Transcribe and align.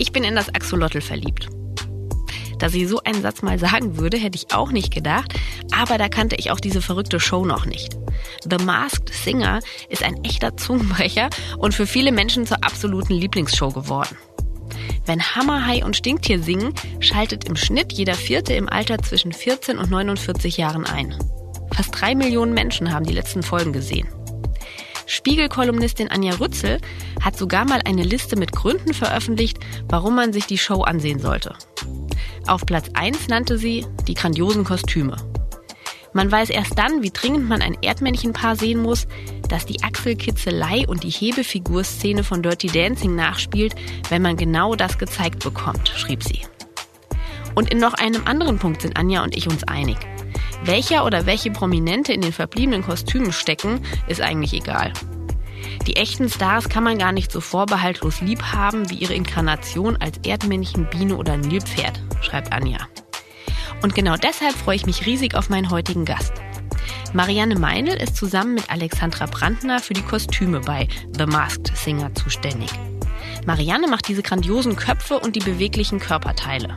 Ich 0.00 0.12
bin 0.12 0.24
in 0.24 0.34
das 0.34 0.48
Axolotl 0.54 1.02
verliebt. 1.02 1.50
Dass 2.58 2.72
sie 2.72 2.86
so 2.86 3.00
einen 3.04 3.20
Satz 3.20 3.42
mal 3.42 3.58
sagen 3.58 3.98
würde, 3.98 4.16
hätte 4.16 4.38
ich 4.38 4.54
auch 4.54 4.72
nicht 4.72 4.94
gedacht, 4.94 5.34
aber 5.72 5.98
da 5.98 6.08
kannte 6.08 6.36
ich 6.36 6.50
auch 6.50 6.58
diese 6.58 6.80
verrückte 6.80 7.20
Show 7.20 7.44
noch 7.44 7.66
nicht. 7.66 7.98
The 8.48 8.64
Masked 8.64 9.12
Singer 9.12 9.60
ist 9.90 10.02
ein 10.02 10.24
echter 10.24 10.56
Zungenbrecher 10.56 11.28
und 11.58 11.74
für 11.74 11.86
viele 11.86 12.12
Menschen 12.12 12.46
zur 12.46 12.64
absoluten 12.64 13.12
Lieblingsshow 13.12 13.72
geworden. 13.72 14.16
Wenn 15.04 15.22
Hammerhai 15.22 15.84
und 15.84 15.98
Stinktier 15.98 16.42
singen, 16.42 16.72
schaltet 17.00 17.44
im 17.44 17.56
Schnitt 17.56 17.92
jeder 17.92 18.14
Vierte 18.14 18.54
im 18.54 18.70
Alter 18.70 18.96
zwischen 19.00 19.32
14 19.32 19.76
und 19.76 19.90
49 19.90 20.56
Jahren 20.56 20.86
ein. 20.86 21.14
Fast 21.74 22.00
drei 22.00 22.14
Millionen 22.14 22.54
Menschen 22.54 22.94
haben 22.94 23.04
die 23.04 23.14
letzten 23.14 23.42
Folgen 23.42 23.74
gesehen. 23.74 24.08
Spiegelkolumnistin 25.10 26.08
Anja 26.08 26.36
Rützel 26.36 26.80
hat 27.20 27.36
sogar 27.36 27.64
mal 27.64 27.80
eine 27.84 28.04
Liste 28.04 28.36
mit 28.36 28.52
Gründen 28.52 28.94
veröffentlicht, 28.94 29.58
warum 29.88 30.14
man 30.14 30.32
sich 30.32 30.46
die 30.46 30.56
Show 30.56 30.82
ansehen 30.82 31.18
sollte. 31.18 31.56
Auf 32.46 32.64
Platz 32.64 32.90
1 32.94 33.26
nannte 33.26 33.58
sie 33.58 33.84
die 34.06 34.14
grandiosen 34.14 34.62
Kostüme. 34.62 35.16
Man 36.12 36.30
weiß 36.30 36.50
erst 36.50 36.78
dann, 36.78 37.02
wie 37.02 37.10
dringend 37.10 37.48
man 37.48 37.60
ein 37.60 37.76
Erdmännchenpaar 37.82 38.54
sehen 38.54 38.80
muss, 38.80 39.08
das 39.48 39.66
die 39.66 39.82
Achselkitzelei 39.82 40.86
und 40.86 41.02
die 41.02 41.10
Hebefigurszene 41.10 42.22
von 42.22 42.40
Dirty 42.40 42.68
Dancing 42.68 43.16
nachspielt, 43.16 43.74
wenn 44.10 44.22
man 44.22 44.36
genau 44.36 44.76
das 44.76 44.96
gezeigt 44.96 45.42
bekommt, 45.42 45.88
schrieb 45.88 46.22
sie. 46.22 46.42
Und 47.56 47.72
in 47.72 47.78
noch 47.78 47.94
einem 47.94 48.28
anderen 48.28 48.60
Punkt 48.60 48.82
sind 48.82 48.96
Anja 48.96 49.24
und 49.24 49.36
ich 49.36 49.48
uns 49.48 49.64
einig. 49.64 49.98
Welcher 50.64 51.04
oder 51.06 51.26
welche 51.26 51.50
Prominente 51.50 52.12
in 52.12 52.20
den 52.20 52.32
verbliebenen 52.32 52.82
Kostümen 52.82 53.32
stecken, 53.32 53.80
ist 54.08 54.20
eigentlich 54.20 54.52
egal. 54.52 54.92
Die 55.86 55.96
echten 55.96 56.28
Stars 56.28 56.68
kann 56.68 56.84
man 56.84 56.98
gar 56.98 57.12
nicht 57.12 57.32
so 57.32 57.40
vorbehaltlos 57.40 58.20
lieb 58.20 58.42
haben 58.42 58.90
wie 58.90 58.96
ihre 58.96 59.14
Inkarnation 59.14 59.96
als 59.96 60.18
Erdmännchen, 60.24 60.88
Biene 60.90 61.16
oder 61.16 61.36
Nilpferd, 61.36 62.00
schreibt 62.20 62.52
Anja. 62.52 62.78
Und 63.82 63.94
genau 63.94 64.16
deshalb 64.16 64.54
freue 64.54 64.76
ich 64.76 64.86
mich 64.86 65.06
riesig 65.06 65.34
auf 65.34 65.48
meinen 65.48 65.70
heutigen 65.70 66.04
Gast. 66.04 66.34
Marianne 67.14 67.58
Meinl 67.58 67.94
ist 67.94 68.16
zusammen 68.16 68.54
mit 68.54 68.70
Alexandra 68.70 69.26
Brandner 69.26 69.80
für 69.80 69.94
die 69.94 70.02
Kostüme 70.02 70.60
bei 70.60 70.86
The 71.16 71.26
Masked 71.26 71.76
Singer 71.76 72.14
zuständig. 72.14 72.70
Marianne 73.46 73.88
macht 73.88 74.08
diese 74.08 74.22
grandiosen 74.22 74.76
Köpfe 74.76 75.18
und 75.18 75.34
die 75.34 75.40
beweglichen 75.40 75.98
Körperteile. 75.98 76.74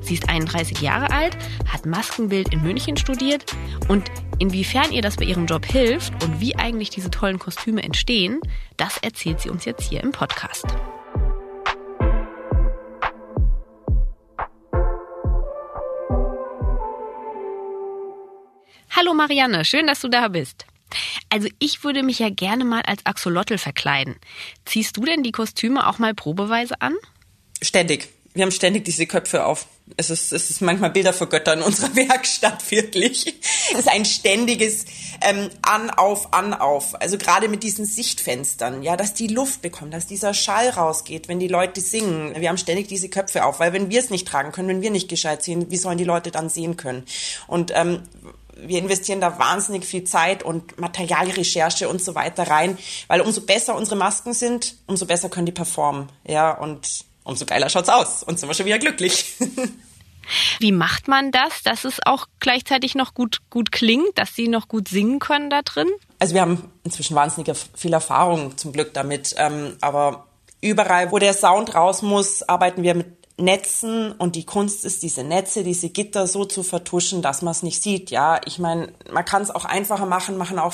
Sie 0.00 0.14
ist 0.14 0.28
31 0.28 0.80
Jahre 0.80 1.10
alt, 1.10 1.36
hat 1.66 1.86
Maskenbild 1.86 2.52
in 2.52 2.62
München 2.62 2.96
studiert 2.96 3.44
und 3.88 4.10
inwiefern 4.38 4.92
ihr 4.92 5.02
das 5.02 5.16
bei 5.16 5.24
ihrem 5.24 5.46
Job 5.46 5.64
hilft 5.64 6.22
und 6.24 6.40
wie 6.40 6.56
eigentlich 6.56 6.90
diese 6.90 7.10
tollen 7.10 7.38
Kostüme 7.38 7.82
entstehen, 7.82 8.40
das 8.76 8.98
erzählt 8.98 9.40
sie 9.40 9.50
uns 9.50 9.64
jetzt 9.64 9.88
hier 9.88 10.02
im 10.02 10.12
Podcast. 10.12 10.66
Hallo 18.94 19.14
Marianne, 19.14 19.64
schön, 19.64 19.86
dass 19.86 20.00
du 20.00 20.08
da 20.08 20.28
bist. 20.28 20.66
Also 21.30 21.48
ich 21.58 21.82
würde 21.82 22.02
mich 22.02 22.18
ja 22.18 22.28
gerne 22.28 22.64
mal 22.64 22.82
als 22.82 23.06
Axolotl 23.06 23.56
verkleiden. 23.56 24.16
Ziehst 24.66 24.96
du 24.96 25.04
denn 25.04 25.22
die 25.22 25.32
Kostüme 25.32 25.86
auch 25.88 25.98
mal 25.98 26.14
probeweise 26.14 26.80
an? 26.80 26.94
Ständig. 27.62 28.08
Wir 28.34 28.44
haben 28.44 28.50
ständig 28.50 28.84
diese 28.84 29.06
Köpfe 29.06 29.44
auf. 29.44 29.66
Es 29.96 30.08
ist, 30.08 30.32
es 30.32 30.48
ist 30.48 30.62
manchmal 30.62 30.90
Bilder 30.90 31.12
für 31.12 31.26
Götter 31.26 31.52
in 31.52 31.62
unserer 31.62 31.94
Werkstatt, 31.96 32.70
wirklich. 32.70 33.34
Es 33.72 33.80
ist 33.80 33.88
ein 33.88 34.06
ständiges 34.06 34.86
ähm, 35.20 35.50
An, 35.60 35.90
auf, 35.90 36.32
an, 36.32 36.54
auf. 36.54 37.00
Also 37.00 37.18
gerade 37.18 37.48
mit 37.48 37.62
diesen 37.62 37.84
Sichtfenstern, 37.84 38.82
ja, 38.82 38.96
dass 38.96 39.12
die 39.12 39.26
Luft 39.26 39.60
bekommt, 39.60 39.92
dass 39.92 40.06
dieser 40.06 40.32
Schall 40.32 40.70
rausgeht, 40.70 41.28
wenn 41.28 41.40
die 41.40 41.48
Leute 41.48 41.80
singen. 41.80 42.34
Wir 42.36 42.48
haben 42.48 42.58
ständig 42.58 42.88
diese 42.88 43.10
Köpfe 43.10 43.44
auf, 43.44 43.60
weil 43.60 43.74
wenn 43.74 43.90
wir 43.90 44.00
es 44.00 44.08
nicht 44.08 44.26
tragen 44.26 44.52
können, 44.52 44.68
wenn 44.68 44.82
wir 44.82 44.90
nicht 44.90 45.08
gescheit 45.08 45.42
sehen, 45.42 45.70
wie 45.70 45.76
sollen 45.76 45.98
die 45.98 46.04
Leute 46.04 46.30
dann 46.30 46.48
sehen 46.48 46.78
können? 46.78 47.04
Und 47.48 47.70
ähm, 47.74 48.02
wir 48.56 48.78
investieren 48.78 49.20
da 49.20 49.38
wahnsinnig 49.38 49.84
viel 49.84 50.04
Zeit 50.04 50.42
und 50.42 50.78
Materialrecherche 50.78 51.88
und 51.88 52.02
so 52.02 52.14
weiter 52.14 52.44
rein, 52.44 52.78
weil 53.08 53.20
umso 53.20 53.42
besser 53.42 53.74
unsere 53.74 53.96
Masken 53.96 54.32
sind, 54.32 54.76
umso 54.86 55.06
besser 55.06 55.28
können 55.28 55.46
die 55.46 55.52
performen, 55.52 56.08
ja, 56.24 56.52
und 56.52 57.04
umso 57.24 57.46
geiler 57.46 57.68
schaut's 57.68 57.88
aus 57.88 58.22
und 58.22 58.38
sind 58.38 58.48
wir 58.48 58.54
schon 58.54 58.66
wieder 58.66 58.78
glücklich. 58.78 59.34
Wie 60.60 60.72
macht 60.72 61.08
man 61.08 61.32
das, 61.32 61.62
dass 61.64 61.84
es 61.84 61.98
auch 62.04 62.26
gleichzeitig 62.38 62.94
noch 62.94 63.14
gut, 63.14 63.40
gut 63.50 63.72
klingt, 63.72 64.16
dass 64.16 64.34
sie 64.34 64.48
noch 64.48 64.68
gut 64.68 64.88
singen 64.88 65.18
können 65.18 65.50
da 65.50 65.62
drin? 65.62 65.88
Also 66.18 66.34
wir 66.34 66.42
haben 66.42 66.70
inzwischen 66.84 67.16
wahnsinnig 67.16 67.52
viel 67.74 67.92
Erfahrung 67.92 68.56
zum 68.56 68.72
Glück 68.72 68.94
damit, 68.94 69.34
ähm, 69.38 69.76
aber 69.80 70.26
überall, 70.60 71.10
wo 71.10 71.18
der 71.18 71.34
Sound 71.34 71.74
raus 71.74 72.02
muss, 72.02 72.42
arbeiten 72.42 72.82
wir 72.82 72.94
mit 72.94 73.22
Netzen 73.38 74.12
und 74.12 74.36
die 74.36 74.44
Kunst 74.44 74.84
ist, 74.84 75.02
diese 75.02 75.24
Netze, 75.24 75.64
diese 75.64 75.88
Gitter 75.88 76.26
so 76.26 76.44
zu 76.44 76.62
vertuschen, 76.62 77.22
dass 77.22 77.42
man 77.42 77.52
es 77.52 77.62
nicht 77.62 77.82
sieht. 77.82 78.10
Ja, 78.10 78.40
ich 78.44 78.58
meine, 78.58 78.92
man 79.10 79.24
kann 79.24 79.42
es 79.42 79.50
auch 79.50 79.64
einfacher 79.64 80.06
machen, 80.06 80.36
machen 80.36 80.58
auch 80.58 80.72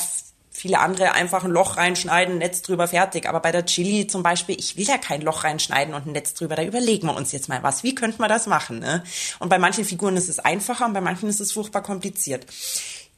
viele 0.59 0.81
andere 0.81 1.13
einfach 1.13 1.45
ein 1.45 1.51
Loch 1.51 1.77
reinschneiden, 1.77 2.39
Netz 2.39 2.63
drüber, 2.63 2.89
fertig. 2.89 3.29
Aber 3.29 3.41
bei 3.41 3.53
der 3.53 3.65
Chili 3.65 4.07
zum 4.07 4.23
Beispiel, 4.23 4.59
ich 4.59 4.77
will 4.77 4.87
ja 4.87 4.99
kein 4.99 5.23
Loch 5.23 5.45
reinschneiden 5.45 5.95
und 5.95 6.07
ein 6.07 6.13
Netz 6.13 6.35
drüber. 6.35 6.57
Da 6.57 6.65
überlegen 6.65 7.07
wir 7.07 7.17
uns 7.17 7.33
jetzt 7.33 7.49
mal 7.49 7.63
was. 7.63 7.85
Wie 7.85 7.95
könnte 7.95 8.21
man 8.21 8.29
das 8.29 8.47
machen? 8.47 8.81
Ne? 8.81 9.05
Und 9.39 9.49
bei 9.49 9.59
manchen 9.59 9.85
Figuren 9.85 10.17
ist 10.17 10.29
es 10.29 10.41
einfacher 10.41 10.87
und 10.87 10.95
bei 10.95 11.01
manchen 11.01 11.29
ist 11.29 11.41
es 11.41 11.53
furchtbar 11.53 11.83
kompliziert. 11.83 12.47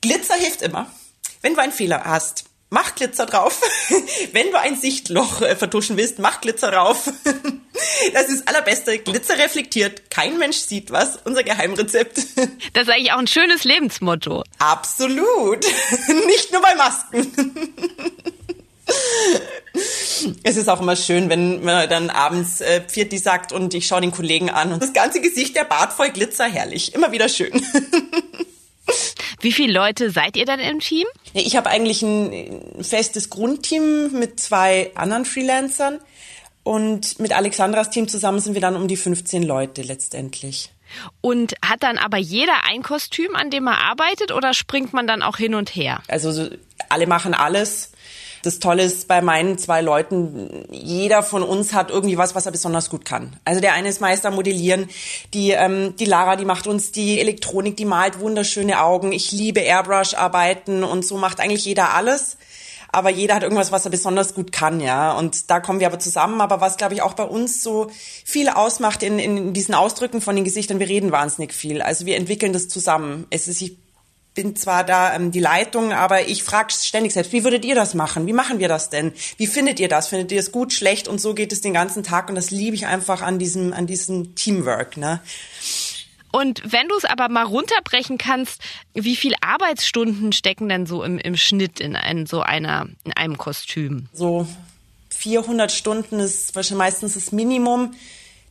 Glitzer 0.02 0.34
hilft 0.34 0.62
immer. 0.62 0.86
Wenn 1.40 1.54
du 1.54 1.60
einen 1.60 1.72
Fehler 1.72 2.04
hast, 2.04 2.44
mach 2.70 2.94
Glitzer 2.94 3.26
drauf. 3.26 3.60
Wenn 4.32 4.50
du 4.50 4.58
ein 4.58 4.76
Sichtloch 4.76 5.42
äh, 5.42 5.56
vertuschen 5.56 5.96
willst, 5.96 6.18
mach 6.18 6.40
Glitzer 6.40 6.70
drauf. 6.70 7.10
das 8.14 8.28
ist 8.28 8.40
das 8.40 8.46
allerbeste. 8.46 8.98
Glitzer 8.98 9.38
reflektiert. 9.38 10.10
Kein 10.10 10.38
Mensch 10.38 10.56
sieht 10.56 10.90
was. 10.90 11.18
Unser 11.24 11.42
Geheimrezept. 11.42 12.18
Das 12.72 12.84
ist 12.84 12.94
eigentlich 12.94 13.12
auch 13.12 13.18
ein 13.18 13.26
schönes 13.26 13.64
Lebensmotto. 13.64 14.44
Absolut. 14.58 15.64
Nicht 16.26 16.52
nur 16.52 16.62
bei 16.62 16.74
Masken. 16.74 17.32
Es 20.42 20.56
ist 20.56 20.68
auch 20.68 20.80
immer 20.80 20.96
schön, 20.96 21.28
wenn 21.28 21.62
man 21.64 21.88
dann 21.88 22.10
abends 22.10 22.60
äh, 22.60 22.80
Pfirti 22.80 23.18
sagt 23.18 23.52
und 23.52 23.74
ich 23.74 23.86
schaue 23.86 24.02
den 24.02 24.12
Kollegen 24.12 24.50
an 24.50 24.72
und 24.72 24.82
das 24.82 24.92
ganze 24.92 25.20
Gesicht, 25.20 25.56
der 25.56 25.64
Bart 25.64 25.92
voll 25.92 26.10
Glitzer, 26.10 26.44
herrlich. 26.44 26.94
Immer 26.94 27.12
wieder 27.12 27.28
schön. 27.28 27.52
Wie 29.40 29.52
viele 29.52 29.72
Leute 29.72 30.10
seid 30.10 30.36
ihr 30.36 30.44
dann 30.44 30.60
im 30.60 30.80
Team? 30.80 31.06
Ich 31.32 31.56
habe 31.56 31.70
eigentlich 31.70 32.02
ein 32.02 32.82
festes 32.82 33.30
Grundteam 33.30 34.12
mit 34.12 34.40
zwei 34.40 34.90
anderen 34.94 35.24
Freelancern. 35.24 36.00
Und 36.62 37.18
mit 37.18 37.32
Alexandras 37.32 37.90
Team 37.90 38.06
zusammen 38.06 38.38
sind 38.38 38.54
wir 38.54 38.60
dann 38.60 38.76
um 38.76 38.86
die 38.86 38.96
15 38.96 39.42
Leute 39.42 39.82
letztendlich. 39.82 40.70
Und 41.20 41.54
hat 41.64 41.82
dann 41.82 41.98
aber 41.98 42.18
jeder 42.18 42.64
ein 42.68 42.82
Kostüm, 42.82 43.34
an 43.34 43.50
dem 43.50 43.66
er 43.66 43.78
arbeitet, 43.78 44.32
oder 44.32 44.52
springt 44.54 44.92
man 44.92 45.06
dann 45.06 45.22
auch 45.22 45.36
hin 45.36 45.54
und 45.54 45.74
her? 45.74 46.02
Also 46.08 46.50
alle 46.88 47.06
machen 47.06 47.32
alles. 47.32 47.92
Das 48.42 48.58
Tolle 48.58 48.84
ist 48.84 49.06
bei 49.06 49.20
meinen 49.20 49.58
zwei 49.58 49.82
Leuten, 49.82 50.64
jeder 50.70 51.22
von 51.22 51.42
uns 51.42 51.72
hat 51.72 51.90
irgendwie 51.90 52.16
was, 52.16 52.34
was 52.34 52.46
er 52.46 52.52
besonders 52.52 52.88
gut 52.90 53.04
kann. 53.04 53.36
Also 53.44 53.60
der 53.60 53.74
eine 53.74 53.88
ist 53.88 54.00
Meister 54.00 54.30
modellieren, 54.30 54.88
die, 55.34 55.50
ähm, 55.50 55.94
die 55.96 56.06
Lara, 56.06 56.36
die 56.36 56.44
macht 56.44 56.66
uns 56.66 56.92
die 56.92 57.20
Elektronik, 57.20 57.76
die 57.76 57.84
malt 57.84 58.20
wunderschöne 58.20 58.80
Augen. 58.80 59.12
Ich 59.12 59.32
liebe 59.32 59.60
Airbrush-Arbeiten 59.60 60.84
und 60.84 61.04
so 61.04 61.16
macht 61.18 61.40
eigentlich 61.40 61.64
jeder 61.64 61.94
alles 61.94 62.36
aber 62.92 63.10
jeder 63.10 63.36
hat 63.36 63.42
irgendwas, 63.42 63.70
was 63.70 63.84
er 63.84 63.90
besonders 63.90 64.34
gut 64.34 64.50
kann, 64.50 64.80
ja. 64.80 65.12
Und 65.16 65.50
da 65.50 65.60
kommen 65.60 65.80
wir 65.80 65.86
aber 65.86 65.98
zusammen. 65.98 66.40
Aber 66.40 66.60
was, 66.60 66.76
glaube 66.76 66.94
ich, 66.94 67.02
auch 67.02 67.14
bei 67.14 67.22
uns 67.24 67.62
so 67.62 67.88
viel 68.24 68.48
ausmacht 68.48 69.02
in, 69.02 69.18
in 69.18 69.52
diesen 69.52 69.74
Ausdrücken 69.74 70.20
von 70.20 70.34
den 70.34 70.44
Gesichtern, 70.44 70.80
wir 70.80 70.88
reden 70.88 71.12
wahnsinnig 71.12 71.52
viel. 71.52 71.82
Also 71.82 72.04
wir 72.04 72.16
entwickeln 72.16 72.52
das 72.52 72.68
zusammen. 72.68 73.26
Es 73.30 73.46
ist, 73.46 73.62
ich 73.62 73.76
bin 74.34 74.56
zwar 74.56 74.84
da 74.84 75.14
ähm, 75.14 75.32
die 75.32 75.40
Leitung, 75.40 75.92
aber 75.92 76.28
ich 76.28 76.42
frage 76.42 76.72
ständig 76.72 77.12
selbst, 77.12 77.32
wie 77.32 77.44
würdet 77.44 77.64
ihr 77.64 77.74
das 77.74 77.94
machen? 77.94 78.26
Wie 78.26 78.32
machen 78.32 78.58
wir 78.58 78.68
das 78.68 78.90
denn? 78.90 79.12
Wie 79.36 79.46
findet 79.46 79.80
ihr 79.80 79.88
das? 79.88 80.08
Findet 80.08 80.32
ihr 80.32 80.40
es 80.40 80.52
gut, 80.52 80.72
schlecht? 80.72 81.08
Und 81.08 81.20
so 81.20 81.34
geht 81.34 81.52
es 81.52 81.60
den 81.60 81.74
ganzen 81.74 82.02
Tag 82.02 82.28
und 82.28 82.34
das 82.34 82.50
liebe 82.50 82.76
ich 82.76 82.86
einfach 82.86 83.22
an 83.22 83.38
diesem, 83.38 83.72
an 83.72 83.86
diesem 83.86 84.34
Teamwork. 84.34 84.96
Ne? 84.96 85.20
Und 86.32 86.62
wenn 86.64 86.88
du 86.88 86.96
es 86.96 87.04
aber 87.04 87.28
mal 87.28 87.44
runterbrechen 87.44 88.18
kannst, 88.18 88.62
wie 88.94 89.16
viel 89.16 89.34
Arbeitsstunden 89.40 90.32
stecken 90.32 90.68
denn 90.68 90.86
so 90.86 91.02
im, 91.02 91.18
im 91.18 91.36
Schnitt 91.36 91.80
in, 91.80 91.94
in 91.94 92.26
so 92.26 92.40
einer, 92.40 92.86
in 93.04 93.12
einem 93.14 93.36
Kostüm? 93.36 94.08
So 94.12 94.46
400 95.10 95.72
Stunden 95.72 96.20
ist 96.20 96.54
wahrscheinlich 96.54 96.78
meistens 96.78 97.14
das 97.14 97.32
Minimum 97.32 97.94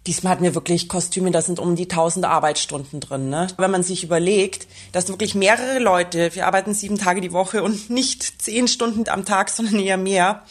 Diesmal 0.09 0.31
hatten 0.31 0.43
wir 0.43 0.55
wirklich 0.55 0.89
Kostüme, 0.89 1.29
da 1.29 1.39
sind 1.39 1.59
um 1.59 1.75
die 1.75 1.83
1000 1.83 2.25
Arbeitsstunden 2.25 2.99
drin. 2.99 3.29
Ne? 3.29 3.45
Wenn 3.57 3.69
man 3.69 3.83
sich 3.83 4.03
überlegt, 4.03 4.65
dass 4.91 5.07
wirklich 5.07 5.35
mehrere 5.35 5.77
Leute, 5.77 6.33
wir 6.33 6.47
arbeiten 6.47 6.73
sieben 6.73 6.97
Tage 6.97 7.21
die 7.21 7.31
Woche 7.31 7.61
und 7.61 7.91
nicht 7.91 8.41
zehn 8.41 8.67
Stunden 8.67 9.07
am 9.07 9.23
Tag, 9.23 9.51
sondern 9.51 9.79
eher 9.79 9.97
mehr, 9.97 10.41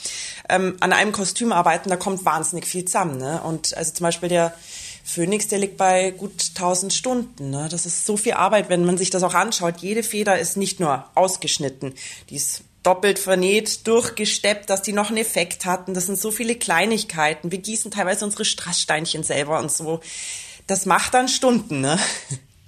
ähm, 0.48 0.76
an 0.78 0.92
einem 0.92 1.10
Kostüm 1.10 1.50
arbeiten, 1.50 1.90
da 1.90 1.96
kommt 1.96 2.24
wahnsinnig 2.24 2.66
viel 2.66 2.84
zusammen. 2.84 3.18
Ne? 3.18 3.42
Und 3.42 3.76
also 3.76 3.92
zum 3.92 4.04
Beispiel 4.04 4.28
der 4.28 4.54
Phoenix, 5.02 5.48
der 5.48 5.58
liegt 5.58 5.76
bei 5.76 6.12
gut 6.12 6.52
1000 6.54 6.92
Stunden. 6.92 7.50
Ne? 7.50 7.66
Das 7.68 7.84
ist 7.84 8.06
so 8.06 8.16
viel 8.16 8.34
Arbeit, 8.34 8.68
wenn 8.68 8.84
man 8.84 8.96
sich 8.96 9.10
das 9.10 9.24
auch 9.24 9.34
anschaut. 9.34 9.78
Jede 9.78 10.04
Feder 10.04 10.38
ist 10.38 10.56
nicht 10.56 10.78
nur 10.78 11.04
ausgeschnitten, 11.16 11.94
die 12.30 12.36
ist 12.36 12.62
doppelt 12.82 13.18
vernäht, 13.18 13.86
durchgesteppt, 13.86 14.70
dass 14.70 14.82
die 14.82 14.92
noch 14.92 15.08
einen 15.08 15.18
Effekt 15.18 15.64
hatten. 15.64 15.94
Das 15.94 16.06
sind 16.06 16.18
so 16.18 16.30
viele 16.30 16.54
Kleinigkeiten. 16.54 17.50
Wir 17.50 17.58
gießen 17.58 17.90
teilweise 17.90 18.24
unsere 18.24 18.44
Strasssteinchen 18.44 19.22
selber 19.22 19.58
und 19.58 19.70
so. 19.70 20.00
Das 20.66 20.86
macht 20.86 21.14
dann 21.14 21.28
Stunden, 21.28 21.80
ne? 21.80 21.98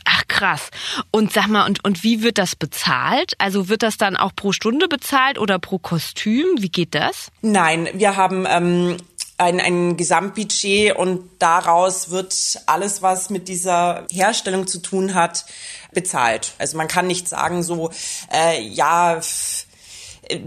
Ach 0.04 0.22
krass. 0.26 0.70
Und 1.10 1.32
sag 1.32 1.46
mal, 1.48 1.66
und, 1.66 1.84
und 1.84 2.02
wie 2.02 2.22
wird 2.22 2.38
das 2.38 2.56
bezahlt? 2.56 3.34
Also 3.38 3.68
wird 3.68 3.82
das 3.82 3.96
dann 3.96 4.16
auch 4.16 4.34
pro 4.34 4.52
Stunde 4.52 4.88
bezahlt 4.88 5.38
oder 5.38 5.58
pro 5.58 5.78
Kostüm? 5.78 6.46
Wie 6.58 6.70
geht 6.70 6.94
das? 6.94 7.28
Nein, 7.42 7.88
wir 7.92 8.16
haben 8.16 8.46
ähm, 8.48 8.96
ein, 9.38 9.60
ein 9.60 9.96
Gesamtbudget 9.96 10.96
und 10.96 11.30
daraus 11.38 12.10
wird 12.10 12.34
alles, 12.66 13.02
was 13.02 13.30
mit 13.30 13.48
dieser 13.48 14.06
Herstellung 14.10 14.66
zu 14.66 14.80
tun 14.80 15.14
hat, 15.14 15.44
bezahlt. 15.92 16.52
Also 16.58 16.76
man 16.76 16.88
kann 16.88 17.06
nicht 17.06 17.28
sagen 17.28 17.62
so, 17.62 17.90
äh, 18.32 18.60
ja, 18.60 19.20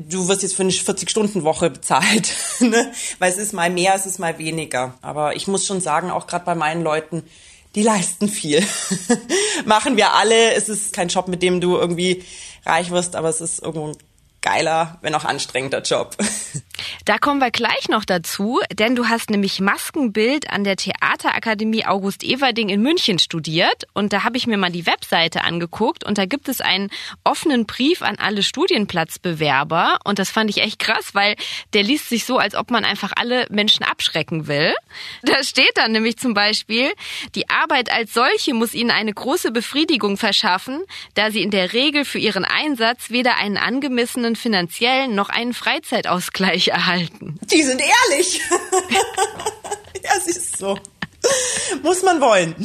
du 0.09 0.27
wirst 0.27 0.43
jetzt 0.43 0.55
für 0.55 0.63
eine 0.63 0.71
40-Stunden-Woche 0.71 1.69
bezahlt, 1.69 2.33
ne? 2.59 2.91
weil 3.19 3.31
es 3.31 3.37
ist 3.37 3.53
mal 3.53 3.69
mehr, 3.69 3.95
es 3.95 4.05
ist 4.05 4.19
mal 4.19 4.37
weniger. 4.37 4.97
Aber 5.01 5.35
ich 5.35 5.47
muss 5.47 5.65
schon 5.65 5.81
sagen, 5.81 6.11
auch 6.11 6.27
gerade 6.27 6.45
bei 6.45 6.55
meinen 6.55 6.83
Leuten, 6.83 7.23
die 7.75 7.83
leisten 7.83 8.29
viel. 8.29 8.63
Machen 9.65 9.97
wir 9.97 10.13
alle. 10.13 10.53
Es 10.53 10.69
ist 10.69 10.93
kein 10.93 11.07
Job, 11.07 11.27
mit 11.27 11.41
dem 11.41 11.59
du 11.59 11.75
irgendwie 11.75 12.23
reich 12.65 12.91
wirst, 12.91 13.15
aber 13.15 13.29
es 13.29 13.41
ist 13.41 13.61
irgendwo 13.61 13.87
ein 13.87 13.97
geiler, 14.43 14.99
wenn 15.01 15.15
auch 15.15 15.25
anstrengender 15.25 15.81
Job. 15.81 16.15
Da 17.05 17.17
kommen 17.17 17.39
wir 17.39 17.51
gleich 17.51 17.89
noch 17.89 18.05
dazu, 18.05 18.59
denn 18.73 18.95
du 18.95 19.07
hast 19.07 19.29
nämlich 19.29 19.59
Maskenbild 19.59 20.49
an 20.49 20.63
der 20.63 20.75
Theaterakademie 20.75 21.85
August 21.85 22.23
Everding 22.23 22.69
in 22.69 22.81
München 22.81 23.19
studiert 23.19 23.85
und 23.93 24.13
da 24.13 24.23
habe 24.23 24.37
ich 24.37 24.47
mir 24.47 24.57
mal 24.57 24.71
die 24.71 24.85
Webseite 24.85 25.43
angeguckt 25.43 26.03
und 26.03 26.17
da 26.17 26.25
gibt 26.25 26.49
es 26.49 26.61
einen 26.61 26.89
offenen 27.23 27.65
Brief 27.65 28.01
an 28.01 28.17
alle 28.17 28.41
Studienplatzbewerber 28.41 29.99
und 30.03 30.17
das 30.19 30.31
fand 30.31 30.49
ich 30.49 30.61
echt 30.61 30.79
krass, 30.79 31.13
weil 31.13 31.35
der 31.73 31.83
liest 31.83 32.09
sich 32.09 32.25
so, 32.25 32.37
als 32.37 32.55
ob 32.55 32.71
man 32.71 32.85
einfach 32.85 33.11
alle 33.15 33.47
Menschen 33.49 33.83
abschrecken 33.83 34.47
will. 34.47 34.73
Da 35.23 35.41
steht 35.43 35.71
dann 35.75 35.91
nämlich 35.91 36.17
zum 36.17 36.33
Beispiel, 36.33 36.91
die 37.33 37.49
Arbeit 37.49 37.91
als 37.91 38.13
solche 38.13 38.53
muss 38.53 38.73
ihnen 38.73 38.91
eine 38.91 39.13
große 39.13 39.51
Befriedigung 39.51 40.17
verschaffen, 40.17 40.83
da 41.15 41.31
sie 41.31 41.41
in 41.41 41.49
der 41.49 41.73
Regel 41.73 42.05
für 42.05 42.19
ihren 42.19 42.45
Einsatz 42.45 43.09
weder 43.09 43.37
einen 43.37 43.57
angemessenen 43.57 44.32
finanziellen 44.35 45.15
noch 45.15 45.29
einen 45.29 45.53
Freizeitausgleich 45.53 46.69
erhalten 46.69 46.93
halten. 46.93 47.39
Die 47.51 47.63
sind 47.63 47.81
ehrlich. 47.81 48.41
ja, 50.03 50.11
es 50.17 50.27
ist 50.27 50.57
so. 50.57 50.77
Muss 51.81 52.03
man 52.03 52.19
wollen. 52.21 52.55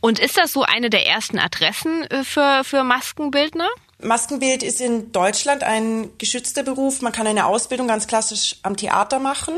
Und 0.00 0.18
ist 0.18 0.38
das 0.38 0.52
so 0.52 0.62
eine 0.62 0.90
der 0.90 1.06
ersten 1.06 1.38
Adressen 1.38 2.04
äh, 2.04 2.24
für, 2.24 2.62
für 2.64 2.84
Maskenbildner? 2.84 3.68
Maskenbild 4.00 4.62
ist 4.62 4.80
in 4.80 5.12
Deutschland 5.12 5.62
ein 5.62 6.10
geschützter 6.18 6.62
Beruf. 6.62 7.02
Man 7.02 7.12
kann 7.12 7.26
eine 7.26 7.46
Ausbildung 7.46 7.88
ganz 7.88 8.06
klassisch 8.06 8.56
am 8.62 8.76
Theater 8.76 9.18
machen. 9.18 9.54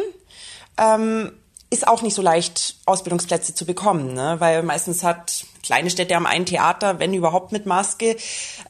Ähm, 0.77 1.33
ist 1.71 1.87
auch 1.87 2.03
nicht 2.03 2.15
so 2.15 2.23
leicht, 2.23 2.77
Ausbildungsplätze 2.85 3.55
zu 3.55 3.65
bekommen, 3.65 4.15
ne? 4.15 4.37
weil 4.39 4.63
meistens 4.63 5.03
hat 5.03 5.45
kleine 5.65 5.91
Städte 5.91 6.15
haben 6.15 6.27
ein 6.27 6.47
Theater, 6.47 6.99
wenn 7.01 7.15
überhaupt 7.15 7.51
mit 7.51 7.67
Maske. 7.67 8.17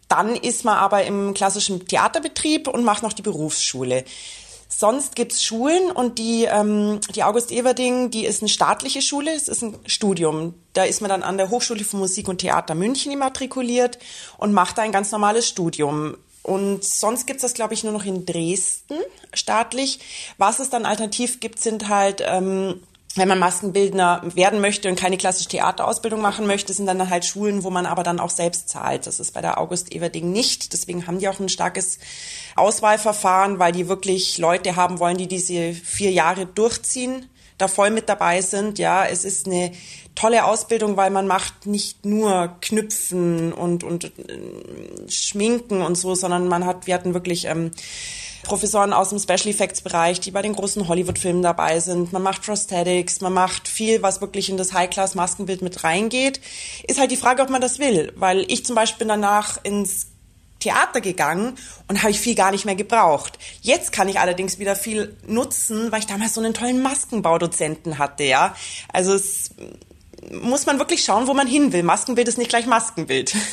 Dann 0.09 0.37
ist 0.37 0.65
man 0.65 0.79
aber 0.79 1.05
im 1.05 1.35
klassischen 1.35 1.87
Theaterbetrieb 1.87 2.69
und 2.69 2.85
macht 2.85 3.03
noch 3.03 3.13
die 3.13 3.23
Berufsschule. 3.23 4.05
Sonst 4.69 5.15
gibt's 5.15 5.45
Schulen 5.45 5.91
und 5.93 6.19
die, 6.19 6.45
ähm, 6.45 7.01
die 7.15 7.23
August 7.23 7.53
Everding, 7.53 8.11
die 8.11 8.25
ist 8.25 8.43
eine 8.43 8.49
staatliche 8.49 9.03
Schule, 9.03 9.33
es 9.33 9.49
ist 9.49 9.63
ein 9.63 9.77
Studium. 9.87 10.55
Da 10.73 10.85
ist 10.85 11.01
man 11.01 11.11
dann 11.11 11.23
an 11.23 11.37
der 11.37 11.51
Hochschule 11.51 11.85
für 11.85 11.97
Musik 11.97 12.29
und 12.29 12.39
Theater 12.39 12.75
München 12.75 13.13
immatrikuliert 13.13 13.99
und 14.39 14.53
macht 14.53 14.79
da 14.79 14.83
ein 14.83 14.93
ganz 14.93 15.13
normales 15.13 15.49
Studium. 15.49 16.17
Und 16.43 16.85
sonst 16.85 17.27
gibt's 17.27 17.43
das, 17.43 17.55
glaube 17.55 17.75
ich, 17.75 17.85
nur 17.85 17.93
noch 17.93 18.05
in 18.05 18.27
Dresden 18.27 18.99
staatlich. 19.33 20.01
Was 20.39 20.59
es 20.59 20.71
dann 20.71 20.87
alternativ 20.87 21.41
gibt, 21.41 21.61
sind 21.61 21.89
halt 21.89 22.23
ähm, 22.27 22.83
wenn 23.17 23.29
man 23.29 23.39
Maskenbildner 23.39 24.23
werden 24.35 24.61
möchte 24.61 24.89
und 24.89 24.99
keine 24.99 25.17
klassische 25.17 25.49
Theaterausbildung 25.49 26.21
machen 26.21 26.47
möchte, 26.47 26.73
sind 26.73 26.87
dann 26.87 27.11
halt 27.11 27.25
Schulen, 27.25 27.63
wo 27.63 27.71
man 27.71 27.87
aber 27.87 28.03
dann 28.03 28.19
auch 28.19 28.31
selbst 28.31 28.69
zahlt. 28.69 29.07
Das 29.07 29.21
ist 29.21 29.33
bei 29.33 29.41
der 29.41 29.61
August 29.61 29.95
Everding 29.95 30.33
nicht. 30.33 30.73
Deswegen 30.73 31.07
haben 31.07 31.19
die 31.19 31.29
auch 31.29 31.39
ein 31.39 31.49
starkes 31.49 31.99
Auswahlverfahren, 32.57 33.59
weil 33.59 33.73
die 33.73 33.89
wirklich 33.89 34.39
Leute 34.39 34.75
haben 34.77 34.99
wollen, 34.99 35.17
die 35.17 35.29
diese 35.29 35.75
vier 35.75 36.11
Jahre 36.11 36.47
durchziehen, 36.47 37.29
da 37.59 37.69
voll 37.69 37.91
mit 37.91 38.09
dabei 38.09 38.41
sind. 38.41 38.79
Ja, 38.79 39.07
es 39.07 39.25
ist 39.25 39.47
eine 39.47 39.73
tolle 40.15 40.45
Ausbildung, 40.45 40.97
weil 40.97 41.11
man 41.11 41.27
macht 41.27 41.67
nicht 41.67 42.05
nur 42.05 42.57
Knüpfen 42.61 43.53
und, 43.53 43.85
und 43.85 44.05
äh, 44.05 45.11
Schminken 45.11 45.83
und 45.83 45.97
so, 45.97 46.15
sondern 46.15 46.49
man 46.49 46.67
hat, 46.67 46.87
wir 46.87 46.95
hatten 46.95 47.15
wirklich 47.15 47.47
ähm, 47.47 47.73
Professoren 48.45 48.93
aus 48.93 49.09
dem 49.09 49.19
Special 49.19 49.49
Effects 49.49 49.81
Bereich, 49.81 50.21
die 50.21 50.31
bei 50.31 50.43
den 50.43 50.53
großen 50.53 50.87
Hollywood-Filmen 50.87 51.43
dabei 51.43 51.81
sind. 51.81 52.13
Man 52.13 52.23
macht 52.23 52.43
Prosthetics, 52.43 53.21
man 53.21 53.33
macht 53.33 53.69
viel, 53.69 54.03
was 54.03 54.21
wirklich 54.21 54.51
in 54.51 54.57
das 54.57 54.73
High-Class-Maskenbild 54.73 55.63
mit 55.63 55.83
reingeht. 55.83 56.41
Ist 56.87 57.01
halt 57.01 57.11
die 57.11 57.17
Frage, 57.17 57.43
ob 57.43 57.51
man 57.51 57.61
das 57.61 57.79
will, 57.79 58.13
weil 58.17 58.45
ich 58.49 58.65
zum 58.65 58.77
Beispiel 58.77 59.07
danach 59.07 59.59
ins 59.65 60.09
Theater 60.65 61.01
gegangen 61.01 61.57
und 61.89 62.03
habe 62.03 62.11
ich 62.11 62.19
viel 62.19 62.35
gar 62.35 62.51
nicht 62.51 62.65
mehr 62.65 62.75
gebraucht. 62.75 63.39
Jetzt 63.61 63.93
kann 63.93 64.09
ich 64.09 64.19
allerdings 64.19 64.59
wieder 64.59 64.75
viel 64.75 65.17
nutzen, 65.27 65.93
weil 65.93 66.01
ich 66.01 66.07
damals 66.07 66.35
so 66.35 66.41
einen 66.41 66.55
tollen 66.55 66.83
Maskenbaudozenten 66.83 67.99
hatte, 67.99 68.25
ja. 68.25 68.57
Also 68.93 69.13
es 69.13 69.51
muss 70.33 70.65
man 70.65 70.79
wirklich 70.79 71.05
schauen, 71.05 71.27
wo 71.27 71.35
man 71.35 71.47
hin 71.47 71.73
will. 71.73 71.83
Maskenbild 71.83 72.29
ist 72.29 72.39
nicht 72.39 72.49
gleich 72.49 72.67
Maskenbild. 72.67 73.35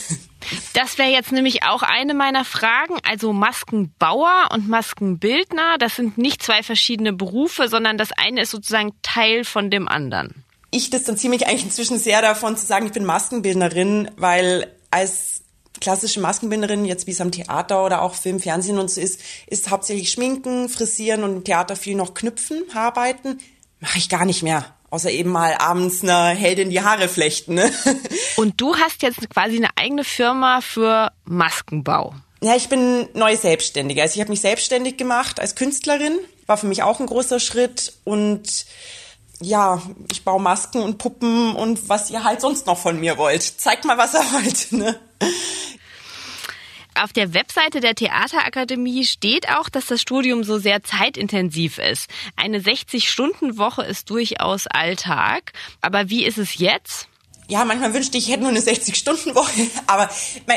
Das 0.73 0.97
wäre 0.97 1.11
jetzt 1.11 1.31
nämlich 1.31 1.63
auch 1.63 1.83
eine 1.83 2.15
meiner 2.15 2.43
Fragen. 2.43 2.97
Also 3.07 3.31
Maskenbauer 3.31 4.49
und 4.51 4.67
Maskenbildner, 4.67 5.77
das 5.77 5.95
sind 5.95 6.17
nicht 6.17 6.41
zwei 6.41 6.63
verschiedene 6.63 7.13
Berufe, 7.13 7.67
sondern 7.67 7.97
das 7.99 8.09
eine 8.11 8.41
ist 8.41 8.49
sozusagen 8.49 8.91
Teil 9.03 9.43
von 9.43 9.69
dem 9.69 9.87
anderen. 9.87 10.43
Ich 10.71 10.89
distanziere 10.89 11.29
mich 11.29 11.45
eigentlich 11.45 11.65
inzwischen 11.65 11.99
sehr 11.99 12.23
davon 12.23 12.57
zu 12.57 12.65
sagen, 12.65 12.87
ich 12.87 12.91
bin 12.91 13.05
Maskenbildnerin, 13.05 14.09
weil 14.17 14.75
als 14.89 15.40
klassische 15.81 16.21
Maskenbinderin, 16.21 16.85
jetzt 16.85 17.07
wie 17.07 17.11
es 17.11 17.19
am 17.19 17.31
Theater 17.31 17.83
oder 17.83 18.01
auch 18.01 18.15
Film, 18.15 18.39
Fernsehen 18.39 18.79
und 18.79 18.89
so 18.89 19.01
ist, 19.01 19.19
ist 19.47 19.69
hauptsächlich 19.69 20.11
Schminken, 20.11 20.69
Frisieren 20.69 21.23
und 21.23 21.33
im 21.33 21.43
Theater 21.43 21.75
viel 21.75 21.95
noch 21.95 22.13
Knüpfen, 22.13 22.63
Haararbeiten. 22.73 23.39
Mache 23.79 23.97
ich 23.97 24.07
gar 24.07 24.25
nicht 24.25 24.43
mehr. 24.43 24.65
Außer 24.91 25.09
eben 25.09 25.31
mal 25.31 25.55
abends 25.55 26.03
einer 26.03 26.29
Heldin 26.29 26.69
die 26.69 26.81
Haare 26.81 27.07
flechten. 27.07 27.55
Ne? 27.55 27.71
Und 28.35 28.59
du 28.59 28.75
hast 28.75 29.01
jetzt 29.01 29.29
quasi 29.29 29.55
eine 29.55 29.69
eigene 29.77 30.03
Firma 30.03 30.59
für 30.59 31.11
Maskenbau. 31.23 32.13
Ja, 32.43 32.55
ich 32.55 32.67
bin 32.67 33.07
neu 33.13 33.37
Selbstständige. 33.37 34.01
Also 34.01 34.15
ich 34.15 34.19
habe 34.19 34.31
mich 34.31 34.41
selbstständig 34.41 34.97
gemacht 34.97 35.39
als 35.39 35.55
Künstlerin. 35.55 36.19
War 36.45 36.57
für 36.57 36.67
mich 36.67 36.83
auch 36.83 36.99
ein 36.99 37.05
großer 37.05 37.39
Schritt. 37.39 37.93
Und 38.03 38.65
ja, 39.39 39.81
ich 40.11 40.25
baue 40.25 40.41
Masken 40.41 40.81
und 40.81 40.97
Puppen 40.97 41.55
und 41.55 41.87
was 41.87 42.09
ihr 42.09 42.23
halt 42.23 42.41
sonst 42.41 42.67
noch 42.67 42.77
von 42.77 42.99
mir 42.99 43.17
wollt. 43.17 43.43
Zeigt 43.43 43.85
mal, 43.85 43.97
was 43.97 44.13
ihr 44.13 44.19
wollt. 44.33 44.71
Ne? 44.71 44.99
Auf 46.93 47.13
der 47.13 47.33
Webseite 47.33 47.79
der 47.79 47.95
Theaterakademie 47.95 49.05
steht 49.05 49.49
auch, 49.49 49.69
dass 49.69 49.87
das 49.87 50.01
Studium 50.01 50.43
so 50.43 50.59
sehr 50.59 50.83
zeitintensiv 50.83 51.77
ist. 51.77 52.07
Eine 52.35 52.59
60-Stunden-Woche 52.59 53.83
ist 53.83 54.09
durchaus 54.09 54.67
Alltag. 54.67 55.53
Aber 55.81 56.09
wie 56.09 56.25
ist 56.25 56.37
es 56.37 56.57
jetzt? 56.57 57.07
Ja, 57.47 57.65
manchmal 57.65 57.93
wünschte 57.93 58.17
ich, 58.17 58.25
ich 58.25 58.31
hätte 58.31 58.43
nur 58.43 58.51
eine 58.51 58.59
60-Stunden-Woche. 58.59 59.67
Aber 59.87 60.09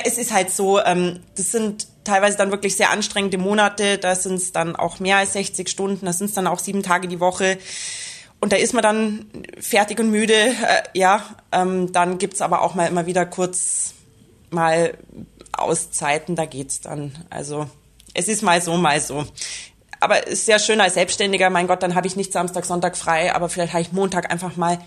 es 0.05 0.19
ist 0.19 0.33
halt 0.33 0.51
so, 0.51 0.81
ähm, 0.81 1.21
das 1.37 1.53
sind 1.53 1.87
teilweise 2.05 2.37
dann 2.37 2.51
wirklich 2.51 2.77
sehr 2.77 2.91
anstrengende 2.91 3.39
Monate. 3.39 3.99
Da 3.99 4.15
sind 4.17 4.35
es 4.35 4.53
dann 4.53 4.77
auch 4.77 5.01
mehr 5.01 5.19
als 5.19 5.33
60 5.35 5.69
Stunden. 5.69 6.05
Da 6.05 6.13
sind 6.13 6.27
es 6.27 6.35
dann 6.35 6.47
auch 6.47 6.59
sieben 6.59 6.83
Tage 6.83 7.09
die 7.09 7.21
Woche. 7.21 7.59
Und 8.41 8.53
da 8.53 8.57
ist 8.57 8.75
man 8.75 8.83
dann 8.83 9.27
fertig 9.59 9.99
und 10.01 10.11
müde. 10.11 10.35
Äh, 10.35 10.83
ja, 10.93 11.25
ähm, 11.53 11.93
dann 11.93 12.19
gibt's 12.19 12.43
aber 12.43 12.61
auch 12.61 12.75
mal 12.75 12.87
immer 12.87 13.07
wieder 13.07 13.25
kurz 13.25 13.95
mal 14.55 14.97
Auszeiten, 15.53 16.37
da 16.37 16.47
geht's 16.47 16.81
dann. 16.81 17.13
Also 17.31 17.69
es 18.15 18.29
ist 18.29 18.43
mal 18.43 18.63
so, 18.63 18.77
mal 18.77 19.01
so. 19.01 19.25
Aber 20.01 20.27
es 20.27 20.35
ist 20.35 20.47
sehr 20.47 20.59
schön 20.59 20.81
als 20.81 20.95
Selbstständiger. 20.95 21.51
Mein 21.51 21.67
Gott, 21.67 21.83
dann 21.83 21.95
habe 21.95 22.07
ich 22.07 22.17
nicht 22.17 22.33
Samstag, 22.33 22.65
Sonntag 22.65 22.97
frei, 22.97 23.35
aber 23.35 23.49
vielleicht 23.49 23.73
habe 23.73 23.83
ich 23.83 23.93
Montag 23.93 24.31
einfach 24.31 24.57
mal 24.57 24.79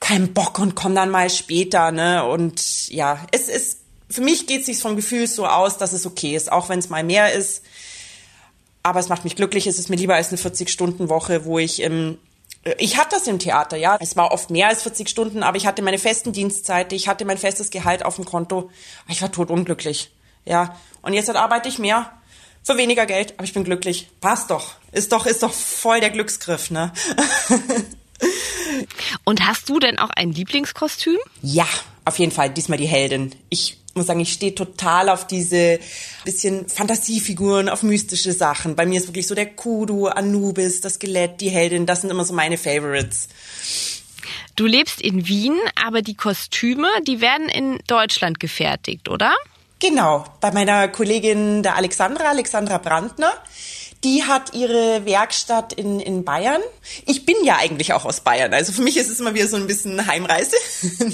keinen 0.00 0.32
Bock 0.32 0.58
und 0.58 0.74
komme 0.74 0.94
dann 0.94 1.10
mal 1.10 1.30
später. 1.30 1.92
Ne? 1.92 2.24
Und 2.24 2.88
ja, 2.88 3.18
es 3.32 3.48
ist 3.48 3.80
für 4.10 4.22
mich 4.22 4.46
geht 4.46 4.60
es 4.60 4.66
sich 4.66 4.78
vom 4.78 4.96
Gefühl 4.96 5.26
so 5.28 5.46
aus, 5.46 5.78
dass 5.78 5.92
es 5.92 6.04
okay 6.04 6.34
ist, 6.34 6.50
auch 6.50 6.68
wenn 6.68 6.80
es 6.80 6.88
mal 6.88 7.04
mehr 7.04 7.32
ist. 7.32 7.62
Aber 8.82 8.98
es 8.98 9.08
macht 9.08 9.24
mich 9.24 9.36
glücklich. 9.36 9.66
Es 9.66 9.78
ist 9.78 9.88
mir 9.88 9.96
lieber 9.96 10.16
als 10.16 10.30
eine 10.30 10.38
40-Stunden-Woche, 10.38 11.44
wo 11.44 11.58
ich 11.58 11.80
im 11.80 12.18
Ich 12.78 12.98
hatte 12.98 13.16
das 13.16 13.26
im 13.26 13.38
Theater, 13.38 13.76
ja. 13.76 13.96
Es 14.00 14.16
war 14.16 14.32
oft 14.32 14.50
mehr 14.50 14.68
als 14.68 14.82
40 14.82 15.08
Stunden, 15.08 15.42
aber 15.42 15.56
ich 15.56 15.66
hatte 15.66 15.80
meine 15.80 15.98
festen 15.98 16.32
Dienstzeiten, 16.32 16.94
ich 16.94 17.08
hatte 17.08 17.24
mein 17.24 17.38
festes 17.38 17.70
Gehalt 17.70 18.04
auf 18.04 18.16
dem 18.16 18.26
Konto. 18.26 18.70
Ich 19.08 19.22
war 19.22 19.32
totunglücklich, 19.32 20.10
ja. 20.44 20.76
Und 21.00 21.14
jetzt 21.14 21.30
arbeite 21.34 21.68
ich 21.68 21.78
mehr 21.78 22.12
für 22.62 22.76
weniger 22.76 23.06
Geld, 23.06 23.34
aber 23.36 23.44
ich 23.44 23.54
bin 23.54 23.64
glücklich. 23.64 24.10
Passt 24.20 24.50
doch. 24.50 24.74
Ist 24.92 25.12
doch, 25.12 25.24
ist 25.24 25.42
doch 25.42 25.52
voll 25.52 26.00
der 26.00 26.10
Glücksgriff, 26.10 26.70
ne? 26.70 26.92
Und 29.24 29.46
hast 29.46 29.68
du 29.68 29.78
denn 29.78 29.98
auch 29.98 30.10
ein 30.10 30.32
Lieblingskostüm? 30.32 31.18
Ja, 31.42 31.66
auf 32.04 32.18
jeden 32.18 32.32
Fall. 32.32 32.50
Diesmal 32.50 32.78
die 32.78 32.86
Heldin. 32.86 33.34
Ich 33.48 33.79
muss 33.94 34.06
sagen, 34.06 34.20
ich 34.20 34.32
stehe 34.32 34.54
total 34.54 35.08
auf 35.08 35.26
diese 35.26 35.80
bisschen 36.24 36.68
Fantasiefiguren, 36.68 37.68
auf 37.68 37.82
mystische 37.82 38.32
Sachen. 38.32 38.76
Bei 38.76 38.86
mir 38.86 39.00
ist 39.00 39.08
wirklich 39.08 39.26
so 39.26 39.34
der 39.34 39.46
Kudu, 39.46 40.06
Anubis, 40.06 40.80
das 40.80 40.94
Skelett, 40.94 41.40
die 41.40 41.50
Heldin, 41.50 41.86
das 41.86 42.02
sind 42.02 42.10
immer 42.10 42.24
so 42.24 42.32
meine 42.32 42.58
Favorites. 42.58 43.28
Du 44.56 44.66
lebst 44.66 45.00
in 45.00 45.26
Wien, 45.26 45.56
aber 45.82 46.02
die 46.02 46.14
Kostüme, 46.14 46.88
die 47.06 47.20
werden 47.20 47.48
in 47.48 47.78
Deutschland 47.86 48.40
gefertigt, 48.40 49.08
oder? 49.08 49.34
Genau, 49.78 50.24
bei 50.40 50.52
meiner 50.52 50.88
Kollegin 50.88 51.62
der 51.62 51.76
Alexandra, 51.76 52.24
Alexandra 52.24 52.76
Brandner. 52.78 53.32
Die 54.02 54.24
hat 54.24 54.54
ihre 54.54 55.04
Werkstatt 55.04 55.74
in, 55.74 56.00
in 56.00 56.24
Bayern. 56.24 56.62
Ich 57.06 57.26
bin 57.26 57.36
ja 57.44 57.56
eigentlich 57.58 57.92
auch 57.92 58.06
aus 58.06 58.20
Bayern. 58.20 58.54
Also 58.54 58.72
für 58.72 58.82
mich 58.82 58.96
ist 58.96 59.10
es 59.10 59.20
immer 59.20 59.34
wieder 59.34 59.46
so 59.46 59.56
ein 59.56 59.66
bisschen 59.66 60.06
Heimreise. 60.06 60.56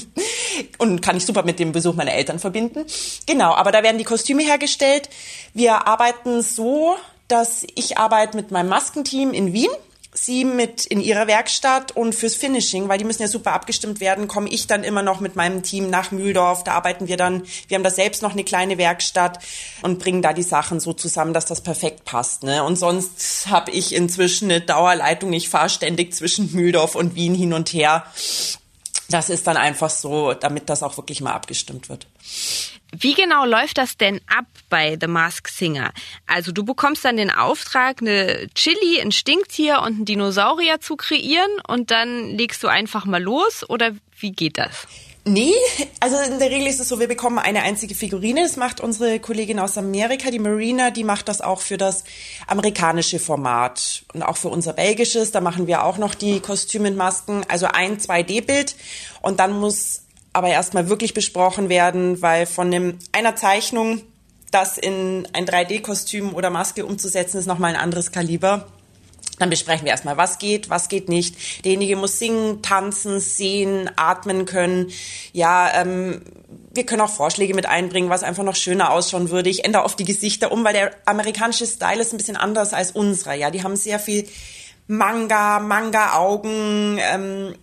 Und 0.78 1.02
kann 1.02 1.16
ich 1.16 1.26
super 1.26 1.42
mit 1.42 1.58
dem 1.58 1.72
Besuch 1.72 1.94
meiner 1.94 2.12
Eltern 2.12 2.38
verbinden. 2.38 2.84
Genau, 3.26 3.54
aber 3.54 3.72
da 3.72 3.82
werden 3.82 3.98
die 3.98 4.04
Kostüme 4.04 4.42
hergestellt. 4.42 5.08
Wir 5.52 5.88
arbeiten 5.88 6.42
so, 6.42 6.96
dass 7.28 7.66
ich 7.74 7.98
arbeite 7.98 8.36
mit 8.36 8.52
meinem 8.52 8.68
Maskenteam 8.68 9.32
in 9.32 9.52
Wien 9.52 9.70
sie 10.18 10.44
mit 10.44 10.86
in 10.86 11.00
ihrer 11.00 11.26
Werkstatt 11.26 11.92
und 11.92 12.14
fürs 12.14 12.34
Finishing, 12.34 12.88
weil 12.88 12.98
die 12.98 13.04
müssen 13.04 13.22
ja 13.22 13.28
super 13.28 13.52
abgestimmt 13.52 14.00
werden, 14.00 14.28
komme 14.28 14.48
ich 14.48 14.66
dann 14.66 14.84
immer 14.84 15.02
noch 15.02 15.20
mit 15.20 15.36
meinem 15.36 15.62
Team 15.62 15.90
nach 15.90 16.10
Mühldorf. 16.10 16.64
Da 16.64 16.72
arbeiten 16.72 17.08
wir 17.08 17.16
dann, 17.16 17.42
wir 17.68 17.76
haben 17.76 17.84
da 17.84 17.90
selbst 17.90 18.22
noch 18.22 18.32
eine 18.32 18.44
kleine 18.44 18.78
Werkstatt 18.78 19.38
und 19.82 19.98
bringen 19.98 20.22
da 20.22 20.32
die 20.32 20.42
Sachen 20.42 20.80
so 20.80 20.92
zusammen, 20.92 21.32
dass 21.32 21.46
das 21.46 21.60
perfekt 21.60 22.04
passt. 22.04 22.42
Ne? 22.42 22.64
Und 22.64 22.76
sonst 22.76 23.46
habe 23.48 23.70
ich 23.70 23.94
inzwischen 23.94 24.50
eine 24.50 24.60
Dauerleitung. 24.60 25.32
Ich 25.32 25.48
fahre 25.48 25.68
ständig 25.68 26.14
zwischen 26.14 26.52
Mühldorf 26.52 26.94
und 26.94 27.14
Wien 27.14 27.34
hin 27.34 27.52
und 27.52 27.72
her. 27.72 28.04
Das 29.08 29.30
ist 29.30 29.46
dann 29.46 29.56
einfach 29.56 29.90
so, 29.90 30.32
damit 30.32 30.68
das 30.68 30.82
auch 30.82 30.96
wirklich 30.96 31.20
mal 31.20 31.32
abgestimmt 31.32 31.88
wird. 31.88 32.06
Wie 32.98 33.14
genau 33.14 33.44
läuft 33.44 33.76
das 33.76 33.98
denn 33.98 34.20
ab 34.26 34.46
bei 34.70 34.96
The 34.98 35.06
Mask 35.06 35.48
Singer? 35.48 35.92
Also 36.26 36.50
du 36.50 36.64
bekommst 36.64 37.04
dann 37.04 37.18
den 37.18 37.30
Auftrag, 37.30 38.00
eine 38.00 38.48
Chili, 38.54 39.00
ein 39.00 39.12
Stinktier 39.12 39.80
und 39.80 39.96
einen 39.96 40.04
Dinosaurier 40.06 40.80
zu 40.80 40.96
kreieren 40.96 41.50
und 41.68 41.90
dann 41.90 42.30
legst 42.30 42.62
du 42.62 42.68
einfach 42.68 43.04
mal 43.04 43.22
los 43.22 43.68
oder 43.68 43.92
wie 44.18 44.32
geht 44.32 44.56
das? 44.56 44.86
Nee, 45.28 45.54
also 45.98 46.16
in 46.18 46.38
der 46.38 46.50
Regel 46.50 46.68
ist 46.68 46.78
es 46.78 46.88
so, 46.88 47.00
wir 47.00 47.08
bekommen 47.08 47.40
eine 47.40 47.62
einzige 47.62 47.96
Figurine. 47.96 48.44
Das 48.44 48.56
macht 48.56 48.80
unsere 48.80 49.18
Kollegin 49.18 49.58
aus 49.58 49.76
Amerika, 49.76 50.30
die 50.30 50.38
Marina, 50.38 50.90
die 50.90 51.02
macht 51.02 51.28
das 51.28 51.40
auch 51.40 51.60
für 51.60 51.76
das 51.76 52.04
amerikanische 52.46 53.18
Format 53.18 54.04
und 54.14 54.22
auch 54.22 54.36
für 54.36 54.48
unser 54.48 54.72
belgisches. 54.72 55.32
Da 55.32 55.40
machen 55.40 55.66
wir 55.66 55.82
auch 55.82 55.98
noch 55.98 56.14
die 56.14 56.38
Kostüme 56.38 56.88
und 56.88 56.96
Masken. 56.96 57.44
Also 57.48 57.66
ein 57.66 57.98
2D-Bild 57.98 58.76
und 59.20 59.40
dann 59.40 59.58
muss 59.58 60.05
aber 60.36 60.48
erstmal 60.48 60.90
wirklich 60.90 61.14
besprochen 61.14 61.70
werden, 61.70 62.20
weil 62.20 62.44
von 62.44 62.70
dem, 62.70 62.98
einer 63.12 63.36
Zeichnung 63.36 64.02
das 64.50 64.76
in 64.76 65.26
ein 65.32 65.46
3D-Kostüm 65.46 66.34
oder 66.34 66.50
Maske 66.50 66.84
umzusetzen, 66.84 67.38
ist 67.38 67.46
nochmal 67.46 67.74
ein 67.74 67.80
anderes 67.80 68.12
Kaliber. 68.12 68.66
Dann 69.38 69.48
besprechen 69.48 69.86
wir 69.86 69.92
erstmal, 69.92 70.18
was 70.18 70.38
geht, 70.38 70.68
was 70.68 70.88
geht 70.88 71.08
nicht. 71.08 71.64
Derjenige 71.64 71.96
muss 71.96 72.18
singen, 72.18 72.60
tanzen, 72.60 73.18
sehen, 73.20 73.90
atmen 73.96 74.44
können. 74.44 74.90
Ja, 75.32 75.70
ähm, 75.74 76.20
wir 76.74 76.84
können 76.84 77.00
auch 77.00 77.10
Vorschläge 77.10 77.54
mit 77.54 77.64
einbringen, 77.64 78.10
was 78.10 78.22
einfach 78.22 78.44
noch 78.44 78.56
schöner 78.56 78.92
ausschauen 78.92 79.30
würde. 79.30 79.48
Ich 79.48 79.64
ändere 79.64 79.84
oft 79.84 79.98
die 79.98 80.04
Gesichter 80.04 80.52
um, 80.52 80.64
weil 80.64 80.74
der 80.74 80.90
amerikanische 81.06 81.66
Style 81.66 82.00
ist 82.00 82.12
ein 82.12 82.18
bisschen 82.18 82.36
anders 82.36 82.74
als 82.74 82.92
unserer. 82.92 83.34
Ja, 83.34 83.50
die 83.50 83.62
haben 83.62 83.76
sehr 83.76 83.98
viel 83.98 84.28
Manga, 84.86 85.60
Manga-Augen, 85.60 86.98
ähm, 87.00 87.54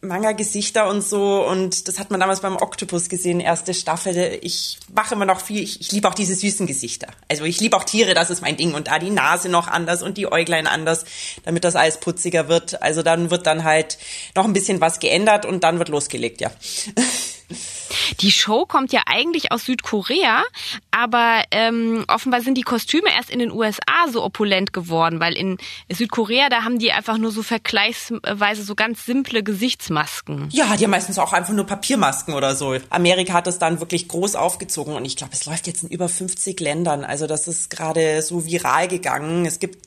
Manga-Gesichter 0.00 0.88
und 0.88 1.02
so. 1.02 1.46
Und 1.46 1.88
das 1.88 1.98
hat 1.98 2.10
man 2.10 2.20
damals 2.20 2.40
beim 2.40 2.56
Octopus 2.56 3.08
gesehen, 3.08 3.40
erste 3.40 3.74
Staffel. 3.74 4.38
Ich 4.42 4.78
mache 4.94 5.14
immer 5.14 5.24
noch 5.24 5.40
viel. 5.40 5.62
Ich, 5.62 5.80
ich 5.80 5.92
liebe 5.92 6.08
auch 6.08 6.14
diese 6.14 6.34
süßen 6.34 6.66
Gesichter. 6.66 7.08
Also 7.28 7.44
ich 7.44 7.60
liebe 7.60 7.76
auch 7.76 7.84
Tiere, 7.84 8.14
das 8.14 8.30
ist 8.30 8.40
mein 8.40 8.56
Ding. 8.56 8.74
Und 8.74 8.88
da 8.88 8.98
die 8.98 9.10
Nase 9.10 9.48
noch 9.48 9.68
anders 9.68 10.02
und 10.02 10.16
die 10.16 10.30
Äuglein 10.30 10.66
anders, 10.66 11.04
damit 11.44 11.64
das 11.64 11.76
alles 11.76 11.98
putziger 11.98 12.48
wird. 12.48 12.82
Also 12.82 13.02
dann 13.02 13.30
wird 13.30 13.46
dann 13.46 13.64
halt 13.64 13.98
noch 14.34 14.44
ein 14.44 14.52
bisschen 14.52 14.80
was 14.80 15.00
geändert 15.00 15.44
und 15.44 15.64
dann 15.64 15.78
wird 15.78 15.88
losgelegt, 15.88 16.40
ja. 16.40 16.50
Die 18.20 18.30
Show 18.30 18.66
kommt 18.66 18.92
ja 18.92 19.02
eigentlich 19.06 19.52
aus 19.52 19.64
Südkorea, 19.64 20.42
aber 20.90 21.42
ähm, 21.50 22.04
offenbar 22.08 22.40
sind 22.42 22.56
die 22.56 22.62
Kostüme 22.62 23.08
erst 23.14 23.30
in 23.30 23.38
den 23.38 23.50
USA 23.50 24.08
so 24.10 24.22
opulent 24.22 24.72
geworden, 24.72 25.20
weil 25.20 25.34
in 25.34 25.58
Südkorea, 25.90 26.48
da 26.48 26.64
haben 26.64 26.78
die 26.78 26.92
einfach 26.92 27.18
nur 27.18 27.30
so 27.30 27.42
vergleichsweise 27.42 28.62
so 28.62 28.74
ganz 28.74 29.06
simple 29.06 29.42
Gesichtsmasken. 29.42 30.48
Ja, 30.50 30.76
die 30.76 30.84
haben 30.84 30.90
meistens 30.90 31.18
auch 31.18 31.32
einfach 31.32 31.54
nur 31.54 31.66
Papiermasken 31.66 32.34
oder 32.34 32.54
so. 32.54 32.76
Amerika 32.90 33.32
hat 33.34 33.46
das 33.46 33.58
dann 33.58 33.80
wirklich 33.80 34.08
groß 34.08 34.36
aufgezogen 34.36 34.94
und 34.94 35.04
ich 35.04 35.16
glaube, 35.16 35.32
es 35.32 35.46
läuft 35.46 35.66
jetzt 35.66 35.84
in 35.84 35.88
über 35.88 36.08
50 36.08 36.60
Ländern. 36.60 37.04
Also 37.04 37.26
das 37.26 37.48
ist 37.48 37.70
gerade 37.70 38.22
so 38.22 38.44
viral 38.44 38.88
gegangen. 38.88 39.46
Es 39.46 39.58
gibt 39.58 39.78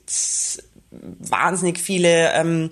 wahnsinnig 0.92 1.80
viele 1.80 2.34
ähm, 2.34 2.70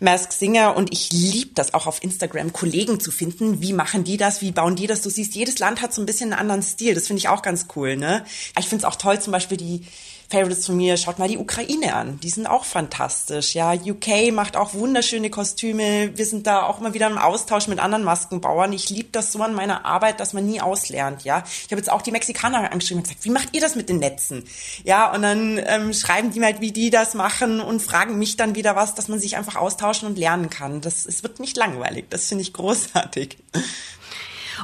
Mask 0.00 0.32
Singer 0.32 0.76
und 0.76 0.92
ich 0.92 1.12
liebe 1.12 1.50
das 1.54 1.74
auch 1.74 1.86
auf 1.86 2.02
Instagram, 2.02 2.52
Kollegen 2.52 3.00
zu 3.00 3.10
finden. 3.10 3.60
Wie 3.60 3.72
machen 3.72 4.04
die 4.04 4.16
das? 4.16 4.42
Wie 4.42 4.52
bauen 4.52 4.76
die 4.76 4.86
das? 4.86 5.02
Du 5.02 5.10
siehst, 5.10 5.34
jedes 5.34 5.58
Land 5.58 5.82
hat 5.82 5.94
so 5.94 6.02
ein 6.02 6.06
bisschen 6.06 6.32
einen 6.32 6.40
anderen 6.40 6.62
Stil. 6.62 6.94
Das 6.94 7.06
finde 7.06 7.18
ich 7.18 7.28
auch 7.28 7.42
ganz 7.42 7.66
cool. 7.76 7.96
Ne? 7.96 8.24
Ich 8.58 8.68
finde 8.68 8.84
es 8.86 8.92
auch 8.92 8.96
toll, 8.96 9.20
zum 9.20 9.32
Beispiel 9.32 9.56
die 9.56 9.82
Favorites 10.28 10.66
von 10.66 10.76
mir, 10.76 10.96
schaut 10.96 11.18
mal 11.18 11.28
die 11.28 11.38
Ukraine 11.38 11.94
an. 11.94 12.18
Die 12.20 12.30
sind 12.30 12.46
auch 12.46 12.64
fantastisch. 12.64 13.54
Ja, 13.54 13.72
UK 13.72 14.32
macht 14.32 14.56
auch 14.56 14.74
wunderschöne 14.74 15.30
Kostüme. 15.30 16.16
Wir 16.16 16.26
sind 16.26 16.46
da 16.46 16.64
auch 16.64 16.80
immer 16.80 16.94
wieder 16.94 17.06
im 17.06 17.18
Austausch 17.18 17.68
mit 17.68 17.78
anderen 17.78 18.04
Maskenbauern. 18.04 18.72
Ich 18.72 18.90
liebe 18.90 19.10
das 19.12 19.32
so 19.32 19.40
an 19.42 19.54
meiner 19.54 19.84
Arbeit, 19.84 20.18
dass 20.18 20.32
man 20.32 20.46
nie 20.46 20.60
auslernt. 20.60 21.22
Ja, 21.22 21.44
ich 21.46 21.70
habe 21.70 21.76
jetzt 21.76 21.90
auch 21.90 22.02
die 22.02 22.10
Mexikaner 22.10 22.72
angeschrieben 22.72 23.02
und 23.02 23.08
gesagt, 23.08 23.24
wie 23.24 23.30
macht 23.30 23.54
ihr 23.54 23.60
das 23.60 23.76
mit 23.76 23.88
den 23.88 23.98
Netzen? 23.98 24.44
Ja, 24.84 25.12
und 25.12 25.22
dann 25.22 25.60
ähm, 25.64 25.92
schreiben 25.92 26.32
die 26.32 26.42
halt, 26.42 26.60
wie 26.60 26.72
die 26.72 26.90
das 26.90 27.14
machen 27.14 27.60
und 27.60 27.80
fragen 27.80 28.18
mich 28.18 28.36
dann 28.36 28.54
wieder 28.54 28.74
was, 28.74 28.94
dass 28.94 29.08
man 29.08 29.20
sich 29.20 29.36
einfach 29.36 29.56
austauschen 29.56 30.08
und 30.08 30.18
lernen 30.18 30.50
kann. 30.50 30.80
Das, 30.80 31.06
es 31.06 31.22
wird 31.22 31.38
nicht 31.38 31.56
langweilig. 31.56 32.06
Das 32.10 32.26
finde 32.26 32.42
ich 32.42 32.52
großartig. 32.52 33.38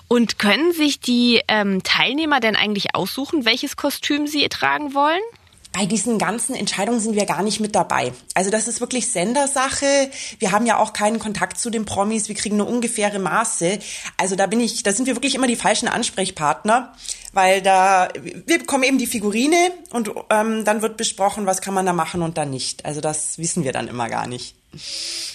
Und 0.09 0.39
können 0.39 0.73
sich 0.73 1.01
die 1.01 1.43
ähm, 1.49 1.83
Teilnehmer 1.83 2.41
denn 2.41 2.57
eigentlich 2.57 2.95
aussuchen, 2.95 3.45
welches 3.45 3.77
Kostüm 3.77 4.27
sie 4.27 4.49
tragen 4.49 4.95
wollen? 4.95 5.21
Bei 5.73 5.87
diesen 5.87 6.19
ganzen 6.19 6.55
Entscheidungen 6.55 7.01
sind 7.01 7.17
wir 7.17 7.25
gar 7.25 7.43
nicht 7.43 7.59
mit 7.59 7.75
dabei. 7.75 8.13
Also 8.35 8.51
das 8.51 8.69
ist 8.69 8.81
wirklich 8.81 9.11
Sendersache. 9.11 10.11
Wir 10.39 10.53
haben 10.53 10.67
ja 10.67 10.79
auch 10.79 10.93
keinen 10.93 11.19
Kontakt 11.19 11.59
zu 11.59 11.71
den 11.71 11.87
Promis. 11.87 12.29
Wir 12.29 12.35
kriegen 12.35 12.59
nur 12.59 12.69
ungefähre 12.69 13.19
Maße. 13.19 13.79
Also 14.19 14.37
da 14.37 14.47
bin 14.47 14.61
ich, 14.61 14.83
da 14.83 14.93
sind 14.93 15.07
wir 15.07 15.17
wirklich 15.17 15.35
immer 15.35 15.47
die 15.47 15.57
falschen 15.57 15.89
Ansprechpartner, 15.89 16.95
weil 17.33 17.63
da 17.63 18.09
wir 18.15 18.59
bekommen 18.59 18.85
eben 18.85 18.99
die 18.99 19.07
Figurine 19.07 19.73
und 19.91 20.11
ähm, 20.31 20.65
dann 20.65 20.83
wird 20.83 20.99
besprochen, 20.99 21.47
was 21.47 21.63
kann 21.63 21.75
man 21.75 21.87
da 21.87 21.93
machen 21.95 22.23
und 22.23 22.37
dann 22.37 22.51
nicht. 22.51 22.85
Also 22.85 23.01
das 23.01 23.39
wissen 23.39 23.65
wir 23.65 23.73
dann 23.73 23.89
immer 23.89 24.11
gar 24.11 24.27
nicht. 24.27 24.62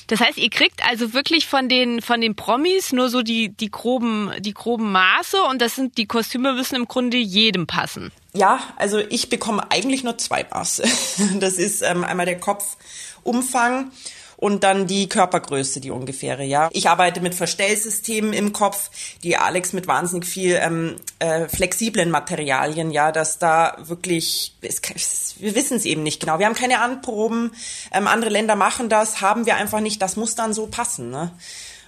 Das 0.08 0.20
heißt, 0.20 0.38
ihr 0.38 0.50
kriegt 0.50 0.88
also 0.88 1.14
wirklich 1.14 1.48
von 1.48 1.70
den 1.70 2.02
von 2.02 2.22
den 2.22 2.36
Promis 2.36 2.92
nur 2.92 3.10
so 3.10 3.22
die 3.22 3.50
die 3.50 3.70
groben 3.70 4.32
die 4.40 4.54
groben 4.54 4.92
Maße 4.92 5.42
und 5.44 5.62
das 5.62 5.76
sind 5.76 5.98
die 5.98 6.08
Kostüme 6.08 6.54
müssen 6.54 6.76
im 6.76 6.88
Grunde 6.88 7.18
jedem 7.18 7.68
passen. 7.68 8.12
Ja, 8.34 8.60
also 8.76 9.00
ich 9.00 9.30
bekomme 9.30 9.72
eigentlich 9.72 10.04
nur 10.04 10.18
zwei 10.18 10.46
Maße. 10.50 10.84
Das 11.40 11.54
ist 11.54 11.82
ähm, 11.82 12.04
einmal 12.04 12.26
der 12.26 12.40
Kopfumfang 12.40 13.92
und 14.38 14.64
dann 14.64 14.86
die 14.86 15.10
Körpergröße, 15.10 15.82
die 15.82 15.90
ungefähre, 15.92 16.44
ja. 16.44 16.70
Ich 16.72 16.88
arbeite 16.88 17.22
mit 17.22 17.34
Verstellsystemen 17.34 18.34
im 18.34 18.54
Kopf, 18.54 18.90
die 19.24 19.36
Alex 19.36 19.74
mit 19.74 19.88
wahnsinnig 19.88 20.26
viel 20.28 20.60
ähm, 20.62 20.96
äh, 21.18 21.48
flexiblen 21.48 22.12
Materialien, 22.12 22.92
ja, 22.92 23.12
dass 23.12 23.40
da 23.40 23.76
wirklich, 23.80 24.56
es, 24.62 25.36
wir 25.40 25.56
wissen 25.56 25.78
es 25.78 25.86
eben 25.86 26.04
nicht 26.04 26.20
genau. 26.20 26.38
Wir 26.38 26.46
haben 26.46 26.54
keine 26.54 26.80
Anproben, 26.80 27.52
ähm, 27.92 28.08
andere 28.08 28.30
Länder 28.30 28.56
machen 28.56 28.90
das, 28.90 29.22
haben 29.22 29.48
wir 29.48 29.56
einfach 29.56 29.80
nicht, 29.80 30.02
das 30.04 30.16
muss 30.16 30.36
dann 30.36 30.54
so 30.54 30.68
passen, 30.68 31.10
ne? 31.10 31.32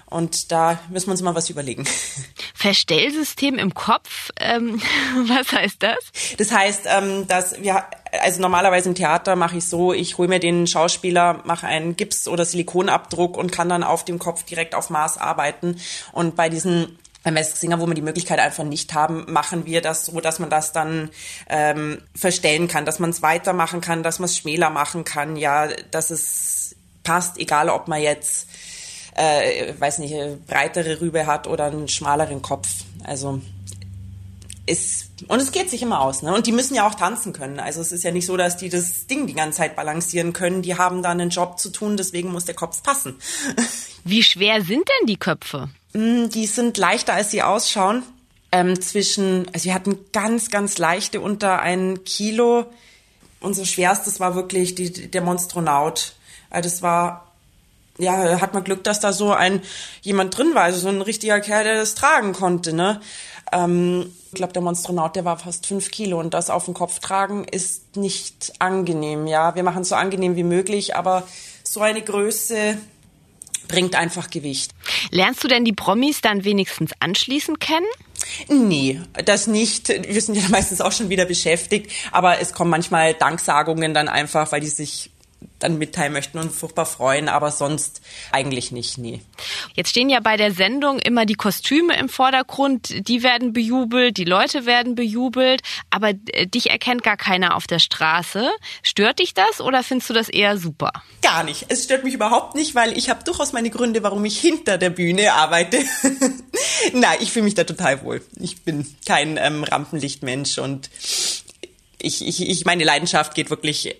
Und 0.09 0.51
da 0.51 0.79
müssen 0.89 1.07
wir 1.07 1.11
uns 1.11 1.21
mal 1.21 1.35
was 1.35 1.49
überlegen. 1.49 1.85
Verstellsystem 2.55 3.59
im 3.59 3.73
Kopf, 3.73 4.31
ähm, 4.39 4.81
was 5.27 5.51
heißt 5.51 5.83
das? 5.83 5.97
Das 6.37 6.51
heißt, 6.51 6.81
ähm, 6.85 7.27
dass 7.27 7.61
wir, 7.61 7.83
also 8.11 8.41
normalerweise 8.41 8.89
im 8.89 8.95
Theater 8.95 9.35
mache 9.35 9.57
ich 9.57 9.67
so, 9.67 9.93
ich 9.93 10.17
hole 10.17 10.27
mir 10.27 10.39
den 10.39 10.65
Schauspieler, 10.65 11.41
mache 11.45 11.67
einen 11.67 11.95
Gips- 11.95 12.27
oder 12.27 12.43
Silikonabdruck 12.43 13.37
und 13.37 13.51
kann 13.51 13.69
dann 13.69 13.83
auf 13.83 14.03
dem 14.03 14.17
Kopf 14.17 14.43
direkt 14.43 14.73
auf 14.73 14.89
Maß 14.89 15.19
arbeiten. 15.19 15.79
Und 16.11 16.35
bei 16.35 16.49
diesen 16.49 16.97
beim 17.21 17.37
Singer, 17.43 17.79
wo 17.79 17.85
wir 17.85 17.93
die 17.93 18.01
Möglichkeit 18.01 18.39
einfach 18.39 18.63
nicht 18.63 18.93
haben, 18.93 19.25
machen 19.31 19.65
wir 19.65 19.81
das 19.81 20.05
so, 20.05 20.19
dass 20.21 20.39
man 20.39 20.49
das 20.49 20.71
dann 20.71 21.09
ähm, 21.49 22.01
verstellen 22.15 22.67
kann, 22.67 22.85
dass 22.85 22.99
man 22.99 23.09
es 23.09 23.21
weitermachen 23.21 23.81
kann, 23.81 24.03
dass 24.03 24.19
man 24.19 24.25
es 24.25 24.37
schmäler 24.37 24.69
machen 24.69 25.03
kann, 25.03 25.35
ja, 25.35 25.67
dass 25.91 26.11
es 26.11 26.75
passt, 27.03 27.37
egal 27.37 27.69
ob 27.69 27.87
man 27.87 28.01
jetzt, 28.01 28.48
äh, 29.19 29.73
weiß 29.77 29.99
nicht, 29.99 30.13
eine 30.13 30.37
breitere 30.37 31.01
Rübe 31.01 31.27
hat 31.27 31.47
oder 31.47 31.65
einen 31.65 31.87
schmaleren 31.87 32.41
Kopf. 32.41 32.67
Also 33.03 33.41
ist 34.65 35.09
und 35.27 35.41
es 35.41 35.51
geht 35.51 35.69
sich 35.69 35.81
immer 35.81 35.99
aus, 35.99 36.21
ne? 36.21 36.33
Und 36.33 36.47
die 36.47 36.51
müssen 36.51 36.75
ja 36.75 36.87
auch 36.87 36.95
tanzen 36.95 37.33
können. 37.33 37.59
Also 37.59 37.81
es 37.81 37.91
ist 37.91 38.03
ja 38.03 38.11
nicht 38.11 38.25
so, 38.25 38.37
dass 38.37 38.55
die 38.55 38.69
das 38.69 39.07
Ding 39.07 39.27
die 39.27 39.33
ganze 39.33 39.57
Zeit 39.57 39.75
balancieren 39.75 40.31
können. 40.31 40.61
Die 40.61 40.77
haben 40.77 41.03
da 41.03 41.09
einen 41.09 41.29
Job 41.29 41.59
zu 41.59 41.69
tun, 41.69 41.97
deswegen 41.97 42.31
muss 42.31 42.45
der 42.45 42.55
Kopf 42.55 42.81
passen. 42.83 43.15
Wie 44.05 44.23
schwer 44.23 44.61
sind 44.61 44.87
denn 44.87 45.07
die 45.07 45.17
Köpfe? 45.17 45.69
Mm, 45.93 46.29
die 46.29 46.45
sind 46.45 46.77
leichter, 46.77 47.13
als 47.13 47.31
sie 47.31 47.41
ausschauen. 47.41 48.03
Ähm, 48.51 48.79
zwischen, 48.81 49.47
also 49.53 49.65
wir 49.65 49.73
hatten 49.73 49.99
ganz, 50.13 50.49
ganz 50.49 50.77
leichte 50.77 51.19
unter 51.19 51.59
ein 51.59 52.03
Kilo. 52.05 52.65
Unser 53.41 53.65
schwerstes 53.65 54.19
war 54.19 54.35
wirklich 54.35 54.75
die, 54.75 55.11
der 55.11 55.21
Monstronaut. 55.21 56.13
Also 56.49 56.69
das 56.69 56.81
war 56.81 57.28
ja, 57.99 58.41
hat 58.41 58.53
man 58.53 58.63
Glück, 58.63 58.83
dass 58.83 58.99
da 58.99 59.13
so 59.13 59.31
ein 59.31 59.61
jemand 60.01 60.35
drin 60.37 60.55
war, 60.55 60.63
also 60.63 60.79
so 60.79 60.89
ein 60.89 61.01
richtiger 61.01 61.39
Kerl, 61.41 61.63
der 61.63 61.75
das 61.75 61.95
tragen 61.95 62.33
konnte, 62.33 62.73
ne? 62.73 63.01
Ähm, 63.51 64.11
ich 64.31 64.35
glaube, 64.35 64.53
der 64.53 64.61
Monstronaut, 64.61 65.15
der 65.15 65.25
war 65.25 65.37
fast 65.37 65.65
fünf 65.65 65.91
Kilo 65.91 66.19
und 66.19 66.33
das 66.33 66.49
auf 66.49 66.65
dem 66.65 66.73
Kopf 66.73 66.99
tragen 66.99 67.45
ist 67.45 67.97
nicht 67.97 68.53
angenehm. 68.59 69.27
Ja, 69.27 69.55
wir 69.55 69.63
machen 69.63 69.81
es 69.81 69.89
so 69.89 69.95
angenehm 69.95 70.35
wie 70.35 70.43
möglich, 70.43 70.95
aber 70.95 71.27
so 71.63 71.81
eine 71.81 72.01
Größe 72.01 72.77
bringt 73.67 73.95
einfach 73.95 74.29
Gewicht. 74.29 74.71
Lernst 75.11 75.43
du 75.43 75.47
denn 75.47 75.65
die 75.65 75.73
Promis 75.73 76.21
dann 76.21 76.43
wenigstens 76.43 76.91
anschließend 76.99 77.59
kennen? 77.59 77.85
Nee, 78.47 79.01
das 79.25 79.47
nicht. 79.47 79.89
Wir 79.89 80.21
sind 80.21 80.35
ja 80.35 80.47
meistens 80.49 80.81
auch 80.81 80.91
schon 80.91 81.09
wieder 81.09 81.25
beschäftigt, 81.25 81.91
aber 82.11 82.39
es 82.39 82.53
kommen 82.53 82.69
manchmal 82.69 83.13
Danksagungen 83.13 83.93
dann 83.93 84.09
einfach, 84.09 84.51
weil 84.51 84.61
die 84.61 84.67
sich 84.67 85.11
dann 85.59 85.77
mitteilen 85.77 86.13
möchten 86.13 86.39
und 86.39 86.51
furchtbar 86.51 86.85
freuen, 86.85 87.29
aber 87.29 87.51
sonst 87.51 88.01
eigentlich 88.31 88.71
nicht, 88.71 88.97
nee. 88.97 89.21
Jetzt 89.75 89.89
stehen 89.89 90.09
ja 90.09 90.19
bei 90.19 90.37
der 90.37 90.53
Sendung 90.53 90.99
immer 90.99 91.25
die 91.25 91.35
Kostüme 91.35 91.97
im 91.97 92.09
Vordergrund, 92.09 93.07
die 93.07 93.23
werden 93.23 93.53
bejubelt, 93.53 94.17
die 94.17 94.25
Leute 94.25 94.65
werden 94.65 94.95
bejubelt, 94.95 95.61
aber 95.89 96.13
äh, 96.31 96.47
dich 96.47 96.69
erkennt 96.69 97.03
gar 97.03 97.17
keiner 97.17 97.55
auf 97.55 97.67
der 97.67 97.79
Straße. 97.79 98.49
Stört 98.83 99.19
dich 99.19 99.33
das 99.33 99.61
oder 99.61 99.83
findest 99.83 100.09
du 100.09 100.13
das 100.13 100.29
eher 100.29 100.57
super? 100.57 100.91
Gar 101.21 101.43
nicht. 101.43 101.65
Es 101.69 101.83
stört 101.83 102.03
mich 102.03 102.13
überhaupt 102.13 102.55
nicht, 102.55 102.75
weil 102.75 102.97
ich 102.97 103.09
habe 103.09 103.23
durchaus 103.23 103.53
meine 103.53 103.69
Gründe, 103.69 104.03
warum 104.03 104.23
ich 104.25 104.39
hinter 104.39 104.77
der 104.77 104.89
Bühne 104.89 105.33
arbeite. 105.33 105.79
Nein, 106.93 107.17
ich 107.19 107.31
fühle 107.31 107.45
mich 107.45 107.55
da 107.55 107.63
total 107.63 108.03
wohl. 108.03 108.21
Ich 108.39 108.61
bin 108.61 108.85
kein 109.05 109.37
ähm, 109.37 109.63
Rampenlichtmensch 109.63 110.57
und 110.57 110.89
ich, 112.01 112.25
ich, 112.25 112.47
ich, 112.47 112.65
meine 112.65 112.83
Leidenschaft 112.83 113.35
geht 113.35 113.49
wirklich 113.49 113.95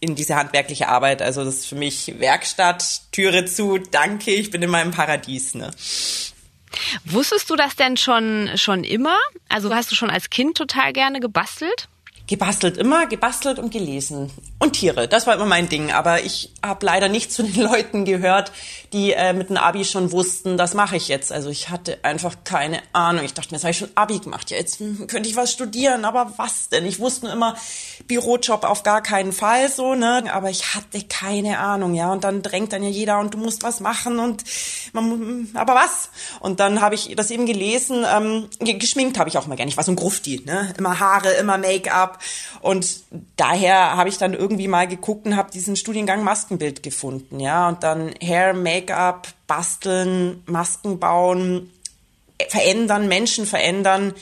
in 0.00 0.14
diese 0.14 0.34
handwerkliche 0.34 0.88
Arbeit. 0.88 1.22
Also 1.22 1.44
das 1.44 1.56
ist 1.56 1.66
für 1.66 1.74
mich 1.74 2.18
Werkstatt, 2.18 3.02
Türe 3.12 3.44
zu, 3.44 3.78
danke, 3.78 4.32
ich 4.32 4.50
bin 4.50 4.62
in 4.62 4.70
meinem 4.70 4.90
Paradies. 4.90 5.54
Ne? 5.54 5.70
Wusstest 7.04 7.50
du 7.50 7.56
das 7.56 7.76
denn 7.76 7.96
schon, 7.96 8.50
schon 8.56 8.84
immer? 8.84 9.16
Also 9.48 9.74
hast 9.74 9.90
du 9.90 9.94
schon 9.94 10.10
als 10.10 10.30
Kind 10.30 10.56
total 10.56 10.92
gerne 10.92 11.20
gebastelt? 11.20 11.88
Gebastelt 12.30 12.78
immer, 12.78 13.06
gebastelt 13.06 13.58
und 13.58 13.72
gelesen. 13.72 14.30
Und 14.60 14.74
Tiere, 14.74 15.08
das 15.08 15.26
war 15.26 15.34
immer 15.34 15.46
mein 15.46 15.68
Ding. 15.68 15.90
Aber 15.90 16.22
ich 16.22 16.52
habe 16.64 16.86
leider 16.86 17.08
nicht 17.08 17.32
zu 17.32 17.42
den 17.42 17.60
Leuten 17.60 18.04
gehört, 18.04 18.52
die 18.92 19.12
äh, 19.12 19.32
mit 19.32 19.50
dem 19.50 19.56
Abi 19.56 19.84
schon 19.84 20.12
wussten, 20.12 20.56
das 20.56 20.74
mache 20.74 20.96
ich 20.96 21.08
jetzt. 21.08 21.32
Also 21.32 21.50
ich 21.50 21.70
hatte 21.70 21.98
einfach 22.04 22.36
keine 22.44 22.82
Ahnung. 22.92 23.24
Ich 23.24 23.34
dachte 23.34 23.50
mir, 23.50 23.56
jetzt 23.56 23.64
habe 23.64 23.72
ich 23.72 23.78
schon 23.78 23.90
Abi 23.96 24.20
gemacht. 24.20 24.48
Ja, 24.50 24.58
jetzt 24.58 24.78
hm, 24.78 25.08
könnte 25.08 25.28
ich 25.28 25.34
was 25.34 25.50
studieren, 25.50 26.04
aber 26.04 26.34
was 26.36 26.68
denn? 26.68 26.86
Ich 26.86 27.00
wusste 27.00 27.26
nur 27.26 27.34
immer, 27.34 27.56
Bürojob 28.06 28.62
auf 28.62 28.84
gar 28.84 29.02
keinen 29.02 29.32
Fall 29.32 29.68
so, 29.68 29.96
ne? 29.96 30.24
Aber 30.32 30.50
ich 30.50 30.76
hatte 30.76 31.02
keine 31.02 31.58
Ahnung, 31.58 31.94
ja. 31.94 32.12
Und 32.12 32.22
dann 32.22 32.42
drängt 32.42 32.72
dann 32.72 32.84
ja 32.84 32.90
jeder 32.90 33.18
und 33.18 33.34
du 33.34 33.38
musst 33.38 33.64
was 33.64 33.80
machen 33.80 34.20
und 34.20 34.44
man, 34.92 35.48
aber 35.54 35.74
was? 35.74 36.10
Und 36.38 36.60
dann 36.60 36.80
habe 36.80 36.94
ich 36.94 37.12
das 37.16 37.32
eben 37.32 37.46
gelesen. 37.46 38.06
Ähm, 38.08 38.48
geschminkt 38.60 39.18
habe 39.18 39.28
ich 39.28 39.36
auch 39.36 39.48
mal 39.48 39.56
gerne. 39.56 39.68
Ich 39.68 39.76
war 39.76 39.84
so 39.84 39.90
ein 39.90 39.96
Grufti, 39.96 40.42
ne? 40.46 40.72
Immer 40.78 41.00
Haare, 41.00 41.32
immer 41.32 41.58
Make-up 41.58 42.19
und 42.60 42.86
daher 43.36 43.96
habe 43.96 44.08
ich 44.08 44.18
dann 44.18 44.34
irgendwie 44.34 44.68
mal 44.68 44.86
geguckt 44.86 45.26
und 45.26 45.36
habe 45.36 45.50
diesen 45.50 45.76
Studiengang 45.76 46.24
Maskenbild 46.24 46.82
gefunden, 46.82 47.40
ja. 47.40 47.68
Und 47.68 47.82
dann 47.82 48.14
Hair, 48.22 48.54
Make-up, 48.54 49.28
basteln, 49.46 50.42
Masken 50.46 50.98
bauen, 50.98 51.70
verändern, 52.48 53.08
Menschen 53.08 53.46
verändern. 53.46 54.14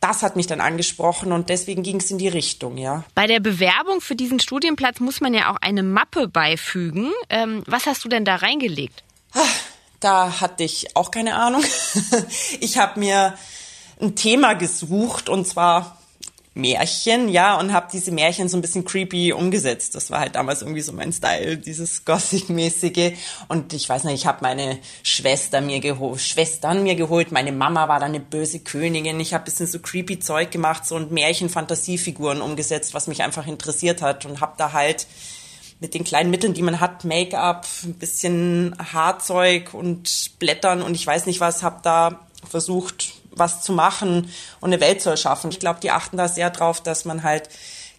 Das 0.00 0.22
hat 0.22 0.36
mich 0.36 0.46
dann 0.46 0.60
angesprochen 0.60 1.32
und 1.32 1.48
deswegen 1.48 1.82
ging 1.82 1.96
es 1.96 2.10
in 2.10 2.18
die 2.18 2.28
Richtung, 2.28 2.78
ja. 2.78 3.02
Bei 3.14 3.26
der 3.26 3.40
Bewerbung 3.40 4.00
für 4.00 4.14
diesen 4.14 4.38
Studienplatz 4.38 5.00
muss 5.00 5.20
man 5.20 5.34
ja 5.34 5.50
auch 5.50 5.56
eine 5.60 5.82
Mappe 5.82 6.28
beifügen. 6.28 7.10
Ähm, 7.28 7.64
was 7.66 7.86
hast 7.86 8.04
du 8.04 8.08
denn 8.08 8.24
da 8.24 8.36
reingelegt? 8.36 9.02
Ah, 9.34 9.40
da 9.98 10.40
hatte 10.40 10.62
ich 10.62 10.96
auch 10.96 11.10
keine 11.10 11.34
Ahnung. 11.34 11.64
Ich 12.60 12.78
habe 12.78 13.00
mir 13.00 13.34
ein 14.00 14.14
Thema 14.14 14.54
gesucht 14.54 15.28
und 15.28 15.46
zwar 15.46 15.98
Märchen, 16.58 17.28
ja, 17.28 17.58
und 17.58 17.72
habe 17.72 17.88
diese 17.92 18.10
Märchen 18.10 18.48
so 18.48 18.58
ein 18.58 18.60
bisschen 18.60 18.84
creepy 18.84 19.32
umgesetzt. 19.32 19.94
Das 19.94 20.10
war 20.10 20.20
halt 20.20 20.34
damals 20.34 20.62
irgendwie 20.62 20.80
so 20.80 20.92
mein 20.92 21.12
Style, 21.12 21.56
dieses 21.56 22.04
Gothic-mäßige. 22.04 23.12
Und 23.48 23.72
ich 23.72 23.88
weiß 23.88 24.04
nicht, 24.04 24.14
ich 24.14 24.26
habe 24.26 24.38
meine 24.42 24.78
Schwester 25.02 25.60
mir 25.60 25.80
geholt, 25.80 26.20
Schwestern 26.20 26.82
mir 26.82 26.96
geholt. 26.96 27.32
Meine 27.32 27.52
Mama 27.52 27.88
war 27.88 28.00
dann 28.00 28.10
eine 28.10 28.20
böse 28.20 28.58
Königin. 28.60 29.20
Ich 29.20 29.34
habe 29.34 29.44
bisschen 29.44 29.66
so 29.66 29.78
creepy 29.78 30.18
Zeug 30.18 30.50
gemacht, 30.50 30.84
so 30.84 30.96
und 30.96 31.12
Märchen-Fantasiefiguren 31.12 32.42
umgesetzt, 32.42 32.92
was 32.92 33.06
mich 33.06 33.22
einfach 33.22 33.46
interessiert 33.46 34.02
hat 34.02 34.26
und 34.26 34.40
habe 34.40 34.54
da 34.58 34.72
halt 34.72 35.06
mit 35.80 35.94
den 35.94 36.04
kleinen 36.04 36.30
Mitteln, 36.30 36.54
die 36.54 36.62
man 36.62 36.80
hat, 36.80 37.04
Make-up, 37.04 37.66
ein 37.84 37.94
bisschen 37.94 38.74
Haarzeug 38.92 39.74
und 39.74 40.32
Blättern 40.38 40.82
und 40.82 40.94
ich 40.94 41.06
weiß 41.06 41.26
nicht 41.26 41.40
was, 41.40 41.62
habe 41.62 41.80
da 41.82 42.26
versucht, 42.48 43.12
was 43.38 43.62
zu 43.62 43.72
machen 43.72 44.30
und 44.60 44.72
eine 44.72 44.80
Welt 44.80 45.00
zu 45.00 45.10
erschaffen. 45.10 45.50
Ich 45.50 45.60
glaube, 45.60 45.80
die 45.80 45.90
achten 45.90 46.16
da 46.16 46.28
sehr 46.28 46.50
drauf, 46.50 46.82
dass 46.82 47.04
man 47.04 47.22
halt 47.22 47.48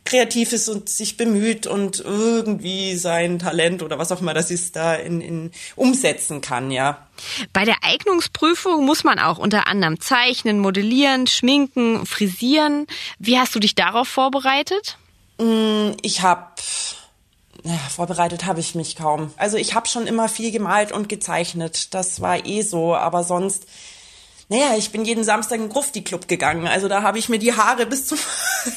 kreativ 0.06 0.54
ist 0.54 0.67
und 0.69 0.89
sich 0.89 1.17
bemüht 1.17 1.67
und 1.67 1.99
irgendwie 1.99 2.95
sein 2.95 3.38
Talent 3.38 3.84
oder 3.84 3.99
was 3.99 4.12
auch 4.12 4.21
immer 4.21 4.34
das 4.34 4.49
ist, 4.49 4.75
da 4.75 4.95
in, 4.95 5.21
in 5.21 5.52
umsetzen 5.75 6.41
kann, 6.41 6.71
ja. 6.71 7.06
Bei 7.54 7.65
der 7.65 7.75
Eignungsprüfung 7.82 8.86
muss 8.86 9.04
man 9.04 9.19
auch 9.19 9.38
unter 9.38 9.67
anderem 9.67 9.99
zeichnen, 9.99 10.60
modellieren, 10.60 11.28
schminken, 11.28 12.06
frisieren. 12.06 12.88
Wie 13.19 13.38
hast 13.38 13.54
du 13.54 13.60
dich 13.60 13.75
darauf 13.75 14.08
vorbereitet? 14.08 14.97
Mm, 15.38 15.91
ich 16.02 16.21
habe 16.21 16.54
ja, 17.63 17.78
vorbereitet 17.89 18.45
habe 18.45 18.62
ich 18.62 18.73
mich 18.73 18.95
kaum. 18.95 19.34
Also 19.38 19.58
ich 19.58 19.75
habe 19.75 19.88
schon 19.88 20.08
immer 20.08 20.30
viel 20.30 20.52
gemalt 20.52 20.91
und 20.91 21.10
gezeichnet. 21.10 21.93
Das 21.93 22.21
war 22.21 22.45
eh 22.45 22.62
so, 22.62 22.95
aber 22.95 23.23
sonst 23.23 23.67
naja, 24.50 24.76
ich 24.76 24.92
bin 24.92 25.06
jeden 25.06 25.24
Samstag 25.24 25.60
in 25.60 25.70
Grufti-Club 25.70 26.28
gegangen. 26.28 26.68
Also 26.68 26.88
da 26.88 27.04
habe 27.04 27.20
ich 27.20 27.30
mir 27.30 27.38
die 27.38 27.54
Haare 27.54 27.86
bis 27.86 28.08
zum 28.08 28.18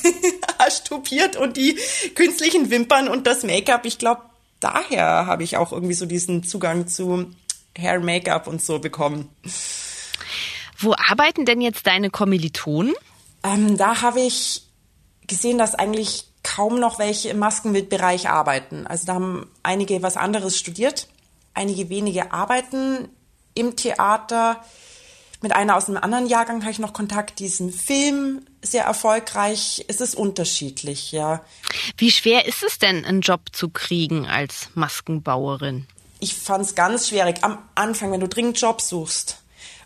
Arsch 0.58 0.84
tupiert 0.84 1.36
und 1.36 1.56
die 1.56 1.78
künstlichen 2.14 2.70
Wimpern 2.70 3.08
und 3.08 3.26
das 3.26 3.42
Make-up. 3.42 3.86
Ich 3.86 3.98
glaube, 3.98 4.20
daher 4.60 5.26
habe 5.26 5.42
ich 5.42 5.56
auch 5.56 5.72
irgendwie 5.72 5.94
so 5.94 6.04
diesen 6.04 6.44
Zugang 6.44 6.88
zu 6.88 7.26
Hair, 7.76 8.00
Make-up 8.00 8.46
und 8.48 8.62
so 8.62 8.80
bekommen. 8.80 9.30
Wo 10.78 10.94
arbeiten 10.94 11.46
denn 11.46 11.62
jetzt 11.62 11.86
deine 11.86 12.10
Kommilitonen? 12.10 12.94
Ähm, 13.42 13.78
da 13.78 14.02
habe 14.02 14.20
ich 14.20 14.66
gesehen, 15.26 15.56
dass 15.56 15.74
eigentlich 15.74 16.26
kaum 16.42 16.80
noch 16.80 16.98
welche 16.98 17.30
im 17.30 17.38
Maskenbildbereich 17.38 18.28
arbeiten. 18.28 18.86
Also 18.86 19.06
da 19.06 19.14
haben 19.14 19.50
einige 19.62 20.02
was 20.02 20.18
anderes 20.18 20.58
studiert, 20.58 21.08
einige 21.54 21.88
wenige 21.88 22.32
arbeiten 22.32 23.08
im 23.54 23.74
Theater. 23.76 24.62
Mit 25.42 25.52
einer 25.52 25.76
aus 25.76 25.88
einem 25.88 25.98
anderen 25.98 26.26
Jahrgang 26.26 26.62
habe 26.62 26.70
ich 26.70 26.78
noch 26.78 26.92
Kontakt. 26.92 27.38
Diesen 27.40 27.72
Film 27.72 28.46
sehr 28.62 28.84
erfolgreich. 28.84 29.84
Es 29.88 30.00
ist 30.00 30.14
unterschiedlich, 30.14 31.12
ja. 31.12 31.44
Wie 31.96 32.10
schwer 32.10 32.46
ist 32.46 32.62
es 32.62 32.78
denn, 32.78 33.04
einen 33.04 33.20
Job 33.20 33.40
zu 33.52 33.68
kriegen 33.68 34.26
als 34.26 34.68
Maskenbauerin? 34.74 35.86
Ich 36.20 36.34
fand 36.34 36.64
es 36.64 36.74
ganz 36.76 37.08
schwierig. 37.08 37.42
Am 37.42 37.58
Anfang, 37.74 38.12
wenn 38.12 38.20
du 38.20 38.28
dringend 38.28 38.60
Job 38.60 38.80
suchst 38.80 39.41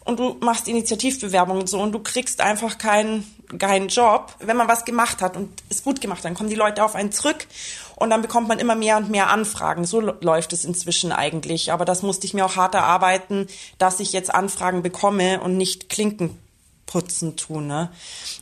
und 0.06 0.18
du 0.18 0.36
machst 0.40 0.68
Initiativbewerbungen 0.68 1.62
und 1.62 1.68
so 1.68 1.80
und 1.80 1.92
du 1.92 1.98
kriegst 1.98 2.40
einfach 2.40 2.78
keinen 2.78 3.24
keinen 3.58 3.88
Job, 3.88 4.34
wenn 4.40 4.56
man 4.56 4.68
was 4.68 4.84
gemacht 4.84 5.22
hat 5.22 5.36
und 5.36 5.50
es 5.68 5.84
gut 5.84 6.00
gemacht, 6.00 6.24
dann 6.24 6.34
kommen 6.34 6.50
die 6.50 6.56
Leute 6.56 6.84
auf 6.84 6.94
einen 6.94 7.12
zurück 7.12 7.46
und 7.94 8.10
dann 8.10 8.22
bekommt 8.22 8.48
man 8.48 8.58
immer 8.58 8.74
mehr 8.74 8.96
und 8.96 9.10
mehr 9.10 9.30
Anfragen. 9.30 9.84
So 9.84 10.00
läuft 10.00 10.52
es 10.52 10.64
inzwischen 10.64 11.12
eigentlich. 11.12 11.72
Aber 11.72 11.84
das 11.84 12.02
musste 12.02 12.26
ich 12.26 12.34
mir 12.34 12.44
auch 12.44 12.56
hart 12.56 12.74
erarbeiten, 12.74 13.46
dass 13.78 14.00
ich 14.00 14.12
jetzt 14.12 14.34
Anfragen 14.34 14.82
bekomme 14.82 15.40
und 15.40 15.56
nicht 15.56 15.88
Klinken 15.88 16.38
putzen 16.86 17.36
tun. 17.36 17.66
Ne? 17.66 17.90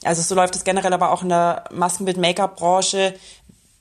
Also 0.04 0.22
so 0.22 0.34
läuft 0.34 0.56
es 0.56 0.64
generell 0.64 0.92
aber 0.92 1.12
auch 1.12 1.22
in 1.22 1.28
der 1.28 1.64
Maskenbild-Make-up-Branche. 1.72 3.14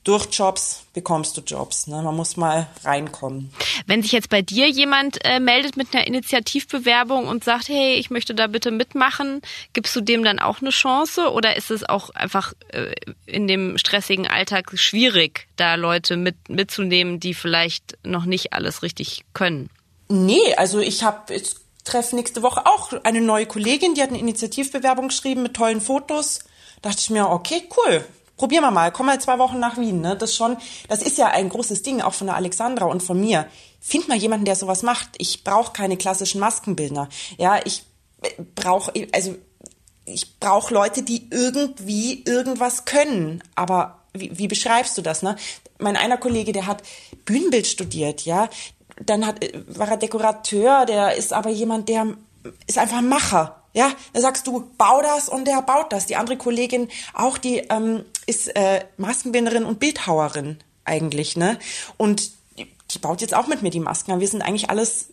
Durch 0.04 0.26
Jobs 0.30 0.84
bekommst 0.92 1.36
du 1.36 1.40
Jobs. 1.40 1.86
Ne? 1.86 2.00
Man 2.02 2.14
muss 2.14 2.36
mal 2.36 2.66
reinkommen. 2.84 3.52
Wenn 3.86 4.02
sich 4.02 4.12
jetzt 4.12 4.28
bei 4.28 4.42
dir 4.42 4.68
jemand 4.68 5.24
äh, 5.24 5.40
meldet 5.40 5.76
mit 5.76 5.94
einer 5.94 6.06
Initiativbewerbung 6.06 7.26
und 7.26 7.42
sagt, 7.42 7.68
hey, 7.68 7.94
ich 7.94 8.10
möchte 8.10 8.34
da 8.34 8.46
bitte 8.46 8.70
mitmachen, 8.70 9.40
gibst 9.72 9.96
du 9.96 10.02
dem 10.02 10.22
dann 10.22 10.38
auch 10.38 10.60
eine 10.60 10.70
Chance 10.70 11.32
oder 11.32 11.56
ist 11.56 11.70
es 11.70 11.88
auch 11.88 12.10
einfach 12.10 12.52
äh, 12.68 12.94
in 13.24 13.48
dem 13.48 13.78
stressigen 13.78 14.26
Alltag 14.26 14.70
schwierig, 14.78 15.48
da 15.56 15.74
Leute 15.74 16.16
mit, 16.16 16.50
mitzunehmen, 16.50 17.18
die 17.18 17.32
vielleicht 17.32 17.96
noch 18.04 18.26
nicht 18.26 18.52
alles 18.52 18.82
richtig 18.82 19.24
können? 19.32 19.70
Nee, 20.08 20.54
also 20.56 20.80
ich 20.80 21.02
habe 21.02 21.32
jetzt 21.32 21.60
treffe 21.84 22.14
nächste 22.14 22.42
Woche 22.42 22.66
auch 22.66 22.92
eine 23.04 23.22
neue 23.22 23.46
Kollegin, 23.46 23.94
die 23.94 24.02
hat 24.02 24.10
eine 24.10 24.18
Initiativbewerbung 24.18 25.08
geschrieben 25.08 25.42
mit 25.42 25.54
tollen 25.54 25.80
Fotos. 25.80 26.40
Da 26.82 26.90
dachte 26.90 27.00
ich 27.00 27.10
mir, 27.10 27.30
okay, 27.30 27.68
cool, 27.76 28.04
probieren 28.36 28.62
wir 28.62 28.70
mal, 28.70 28.90
komm 28.92 29.06
mal 29.06 29.20
zwei 29.20 29.38
Wochen 29.38 29.58
nach 29.58 29.76
Wien. 29.78 30.00
Ne? 30.00 30.16
Das 30.16 30.34
schon, 30.34 30.56
das 30.88 31.02
ist 31.02 31.18
ja 31.18 31.28
ein 31.28 31.48
großes 31.48 31.82
Ding, 31.82 32.00
auch 32.00 32.14
von 32.14 32.26
der 32.26 32.36
Alexandra 32.36 32.86
und 32.86 33.02
von 33.02 33.20
mir. 33.20 33.46
Find 33.80 34.08
mal 34.08 34.16
jemanden, 34.16 34.44
der 34.44 34.56
sowas 34.56 34.82
macht. 34.82 35.10
Ich 35.18 35.44
brauche 35.44 35.72
keine 35.72 35.96
klassischen 35.96 36.40
Maskenbildner. 36.40 37.08
Ja, 37.38 37.60
ich 37.64 37.84
brauche, 38.54 38.92
also 39.12 39.36
ich 40.06 40.38
brauche 40.38 40.72
Leute, 40.72 41.02
die 41.02 41.28
irgendwie 41.30 42.22
irgendwas 42.24 42.84
können. 42.84 43.42
Aber 43.54 43.98
wie, 44.12 44.36
wie 44.38 44.48
beschreibst 44.48 44.96
du 44.96 45.02
das? 45.02 45.22
Ne? 45.22 45.36
Mein 45.78 45.96
einer 45.96 46.16
Kollege, 46.16 46.52
der 46.52 46.66
hat 46.66 46.82
Bühnenbild 47.24 47.66
studiert, 47.66 48.22
ja. 48.22 48.48
Dann 49.04 49.26
hat, 49.26 49.40
war 49.66 49.88
er 49.88 49.96
Dekorateur, 49.96 50.86
der 50.86 51.16
ist 51.16 51.32
aber 51.32 51.50
jemand, 51.50 51.88
der 51.88 52.14
ist 52.66 52.78
einfach 52.78 52.98
ein 52.98 53.08
Macher. 53.08 53.60
Ja, 53.72 53.90
da 54.12 54.20
sagst 54.20 54.46
du, 54.46 54.70
bau 54.78 55.02
das 55.02 55.28
und 55.28 55.46
der 55.46 55.60
baut 55.60 55.92
das. 55.92 56.06
Die 56.06 56.14
andere 56.14 56.36
Kollegin 56.36 56.88
auch, 57.12 57.38
die 57.38 57.58
ähm, 57.58 58.04
ist 58.26 58.54
äh, 58.56 58.84
Maskenbinderin 58.96 59.64
und 59.64 59.80
Bildhauerin 59.80 60.58
eigentlich, 60.84 61.36
ne? 61.36 61.58
Und 61.96 62.30
die, 62.58 62.66
die 62.90 62.98
baut 62.98 63.20
jetzt 63.20 63.34
auch 63.34 63.46
mit 63.46 63.62
mir 63.62 63.70
die 63.70 63.80
Masken. 63.80 64.20
Wir 64.20 64.28
sind 64.28 64.42
eigentlich 64.42 64.70
alles 64.70 65.08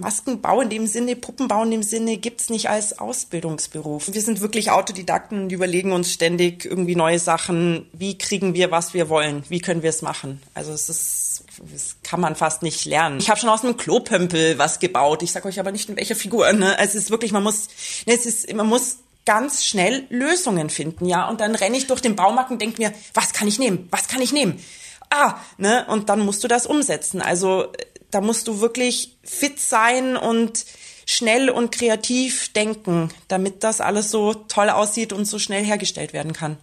Maskenbau 0.00 0.62
in 0.62 0.70
dem 0.70 0.86
Sinne, 0.86 1.16
Puppenbau 1.16 1.64
in 1.64 1.70
dem 1.70 1.82
Sinne 1.82 2.16
gibt's 2.16 2.48
nicht 2.48 2.70
als 2.70 2.98
Ausbildungsberuf. 2.98 4.12
Wir 4.12 4.22
sind 4.22 4.40
wirklich 4.40 4.70
Autodidakten 4.70 5.42
und 5.42 5.52
überlegen 5.52 5.92
uns 5.92 6.10
ständig 6.10 6.64
irgendwie 6.64 6.96
neue 6.96 7.18
Sachen. 7.18 7.86
Wie 7.92 8.16
kriegen 8.16 8.54
wir, 8.54 8.70
was 8.70 8.94
wir 8.94 9.08
wollen? 9.08 9.44
Wie 9.48 9.60
können 9.60 9.82
wir 9.82 9.90
es 9.90 10.00
machen? 10.00 10.40
Also 10.54 10.72
es 10.72 10.88
ist, 10.88 11.44
das 11.70 11.96
kann 12.02 12.20
man 12.20 12.36
fast 12.36 12.62
nicht 12.62 12.86
lernen. 12.86 13.18
Ich 13.18 13.28
habe 13.28 13.38
schon 13.38 13.50
aus 13.50 13.64
einem 13.64 13.76
Klopömpel 13.76 14.58
was 14.58 14.80
gebaut. 14.80 15.22
Ich 15.22 15.32
sage 15.32 15.46
euch 15.46 15.60
aber 15.60 15.72
nicht 15.72 15.88
in 15.90 15.96
welcher 15.96 16.16
Figur. 16.16 16.50
Ne? 16.52 16.76
Es 16.78 16.94
ist 16.94 17.10
wirklich, 17.10 17.32
man 17.32 17.42
muss, 17.42 17.68
ne, 18.06 18.14
es 18.14 18.24
ist, 18.24 18.52
man 18.54 18.66
muss 18.66 18.96
ganz 19.24 19.64
schnell 19.64 20.06
Lösungen 20.10 20.70
finden, 20.70 21.06
ja. 21.06 21.28
Und 21.28 21.40
dann 21.40 21.54
renne 21.54 21.76
ich 21.76 21.86
durch 21.86 22.00
den 22.00 22.16
Baumarkt 22.16 22.50
und 22.50 22.60
denke 22.60 22.80
mir, 22.80 22.92
was 23.14 23.32
kann 23.32 23.48
ich 23.48 23.58
nehmen? 23.58 23.88
Was 23.90 24.08
kann 24.08 24.20
ich 24.20 24.32
nehmen? 24.32 24.62
Ah, 25.10 25.36
ne? 25.58 25.86
Und 25.88 26.08
dann 26.08 26.20
musst 26.20 26.42
du 26.42 26.48
das 26.48 26.66
umsetzen. 26.66 27.20
Also 27.20 27.72
da 28.10 28.20
musst 28.20 28.48
du 28.48 28.60
wirklich 28.60 29.16
fit 29.22 29.60
sein 29.60 30.16
und 30.16 30.64
schnell 31.06 31.50
und 31.50 31.72
kreativ 31.72 32.52
denken, 32.52 33.10
damit 33.28 33.64
das 33.64 33.80
alles 33.80 34.10
so 34.10 34.34
toll 34.34 34.70
aussieht 34.70 35.12
und 35.12 35.24
so 35.24 35.38
schnell 35.38 35.64
hergestellt 35.64 36.12
werden 36.12 36.32
kann. 36.32 36.56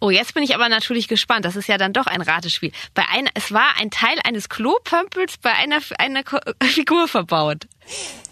Oh, 0.00 0.10
jetzt 0.10 0.34
bin 0.34 0.42
ich 0.42 0.54
aber 0.54 0.68
natürlich 0.68 1.08
gespannt. 1.08 1.44
Das 1.44 1.56
ist 1.56 1.68
ja 1.68 1.78
dann 1.78 1.92
doch 1.92 2.06
ein 2.06 2.20
Ratespiel. 2.20 2.72
Bei 2.94 3.04
einer, 3.08 3.30
es 3.34 3.52
war 3.52 3.78
ein 3.78 3.90
Teil 3.90 4.18
eines 4.24 4.48
Klopömpels 4.48 5.38
bei 5.38 5.52
einer, 5.52 5.80
einer 5.98 6.22
Figur 6.62 7.08
verbaut. 7.08 7.66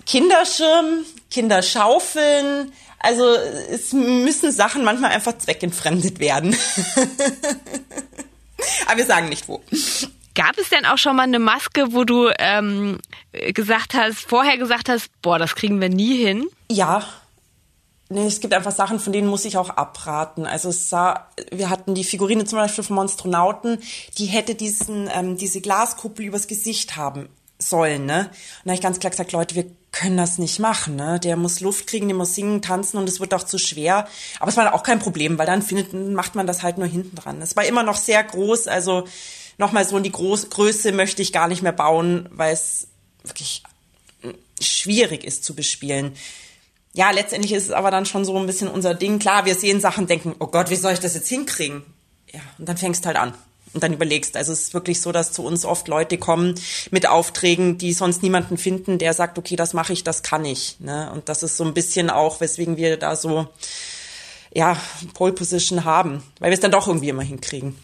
Kinderschirm, 0.07 1.05
Kinderschaufeln. 1.31 2.73
Also 3.05 3.35
es 3.71 3.93
müssen 3.93 4.51
Sachen 4.51 4.83
manchmal 4.83 5.12
einfach 5.12 5.37
zweckentfremdet 5.37 6.21
werden. 6.21 6.57
aber 8.87 8.97
wir 8.97 9.05
sagen 9.05 9.29
nicht 9.29 9.47
wo. 9.47 9.62
Gab 10.35 10.57
es 10.57 10.71
denn 10.71 10.87
auch 10.87 10.97
schon 10.97 11.14
mal 11.14 11.25
eine 11.25 11.38
Maske, 11.38 11.93
wo 11.93 12.05
du 12.05 12.31
ähm, 12.38 12.99
gesagt 13.53 13.93
hast, 13.93 14.21
vorher 14.21 14.57
gesagt 14.57 14.88
hast, 14.88 15.11
boah, 15.21 15.38
das 15.38 15.55
kriegen 15.55 15.83
wir 15.83 15.90
nie 15.90 16.17
hin? 16.17 16.49
Ja. 16.71 17.05
Nee, 18.09 18.27
es 18.27 18.40
gibt 18.40 18.55
einfach 18.55 18.73
Sachen, 18.73 18.99
von 18.99 19.12
denen 19.12 19.29
muss 19.29 19.45
ich 19.45 19.59
auch 19.59 19.69
abraten. 19.69 20.47
Also 20.47 20.71
es 20.71 20.88
sah, 20.88 21.29
wir 21.53 21.69
hatten 21.69 21.95
die 21.95 22.05
Figurine 22.05 22.47
zum 22.47 22.59
Beispiel 22.59 22.85
vom 22.85 22.97
Monstronauten, 22.97 23.83
die 24.17 24.27
hätte 24.27 24.55
diesen, 24.55 25.11
ähm, 25.12 25.37
diese 25.37 25.61
Glaskuppel 25.61 26.25
übers 26.25 26.47
Gesicht 26.47 26.97
haben 26.97 27.29
sollen, 27.59 28.07
ne? 28.07 28.19
Und 28.19 28.31
da 28.64 28.71
habe 28.71 28.75
ich 28.75 28.81
ganz 28.81 28.99
klar 28.99 29.11
gesagt, 29.11 29.33
Leute, 29.33 29.55
wir 29.55 29.67
können 29.93 30.17
das 30.17 30.38
nicht 30.38 30.59
machen, 30.59 30.97
ne? 30.97 31.21
Der 31.21 31.37
muss 31.37 31.61
Luft 31.61 31.87
kriegen, 31.87 32.09
der 32.09 32.17
muss 32.17 32.35
singen, 32.35 32.62
tanzen 32.62 32.99
und 32.99 33.09
es 33.09 33.21
wird 33.21 33.33
doch 33.33 33.45
zu 33.45 33.59
schwer. 33.59 34.09
Aber 34.40 34.51
es 34.51 34.57
war 34.57 34.75
auch 34.75 34.83
kein 34.83 34.99
Problem, 34.99 35.38
weil 35.38 35.47
dann 35.47 35.62
findet, 35.62 35.93
macht 35.93 36.35
man 36.35 36.47
das 36.47 36.62
halt 36.62 36.79
nur 36.79 36.87
hinten 36.87 37.17
dran. 37.17 37.40
Es 37.40 37.57
war 37.57 37.64
immer 37.64 37.83
noch 37.83 37.97
sehr 37.97 38.23
groß, 38.23 38.67
also 38.67 39.07
nochmal 39.57 39.87
so 39.87 39.97
in 39.97 40.03
die 40.03 40.12
Groß 40.12 40.51
Größe 40.51 40.93
möchte 40.93 41.23
ich 41.23 41.33
gar 41.33 41.49
nicht 41.49 41.62
mehr 41.62 41.73
bauen, 41.73 42.29
weil 42.33 42.53
es 42.53 42.88
wirklich 43.23 43.62
schwierig 44.61 45.25
ist 45.25 45.45
zu 45.45 45.55
bespielen. 45.55 46.14
Ja, 46.93 47.11
letztendlich 47.11 47.53
ist 47.53 47.64
es 47.64 47.71
aber 47.71 47.90
dann 47.90 48.07
schon 48.07 48.25
so 48.25 48.37
ein 48.38 48.47
bisschen 48.47 48.69
unser 48.69 48.95
Ding. 48.95 49.19
Klar, 49.19 49.47
wir 49.47 49.55
sehen 49.55 49.81
Sachen, 49.81 50.07
denken, 50.07 50.35
oh 50.38 50.47
Gott, 50.47 50.71
wie 50.71 50.77
soll 50.77 50.93
ich 50.93 51.01
das 51.01 51.14
jetzt 51.14 51.29
hinkriegen? 51.29 51.83
Ja, 52.33 52.40
und 52.59 52.69
dann 52.69 52.77
fängst 52.77 53.07
halt 53.07 53.17
an 53.17 53.35
und 53.75 53.83
dann 53.83 53.93
überlegst. 53.93 54.37
Also 54.37 54.53
es 54.53 54.63
ist 54.63 54.75
wirklich 54.75 55.01
so, 55.01 55.13
dass 55.13 55.33
zu 55.33 55.43
uns 55.43 55.65
oft 55.65 55.89
Leute 55.89 56.19
kommen 56.19 56.55
mit 56.91 57.09
Aufträgen, 57.09 57.79
die 57.79 57.93
sonst 57.93 58.23
niemanden 58.23 58.57
finden, 58.57 58.99
der 58.99 59.13
sagt, 59.13 59.39
okay, 59.39 59.57
das 59.57 59.75
mache 59.75 59.93
ich, 59.93 60.05
das 60.05 60.23
kann 60.23 60.45
ich. 60.45 60.77
Ne? 60.81 61.11
Und 61.13 61.29
das 61.29 61.43
ist 61.43 61.57
so 61.57 61.65
ein 61.65 61.75
bisschen 61.75 62.11
auch, 62.11 62.41
weswegen 62.41 62.77
wir 62.77 62.97
da 62.97 63.17
so 63.17 63.49
ja 64.55 64.77
Pole 65.15 65.33
Position 65.33 65.85
haben, 65.85 66.23
weil 66.39 66.51
wir 66.51 66.55
es 66.55 66.61
dann 66.61 66.71
doch 66.71 66.87
irgendwie 66.87 67.09
immer 67.09 67.23
hinkriegen. 67.23 67.77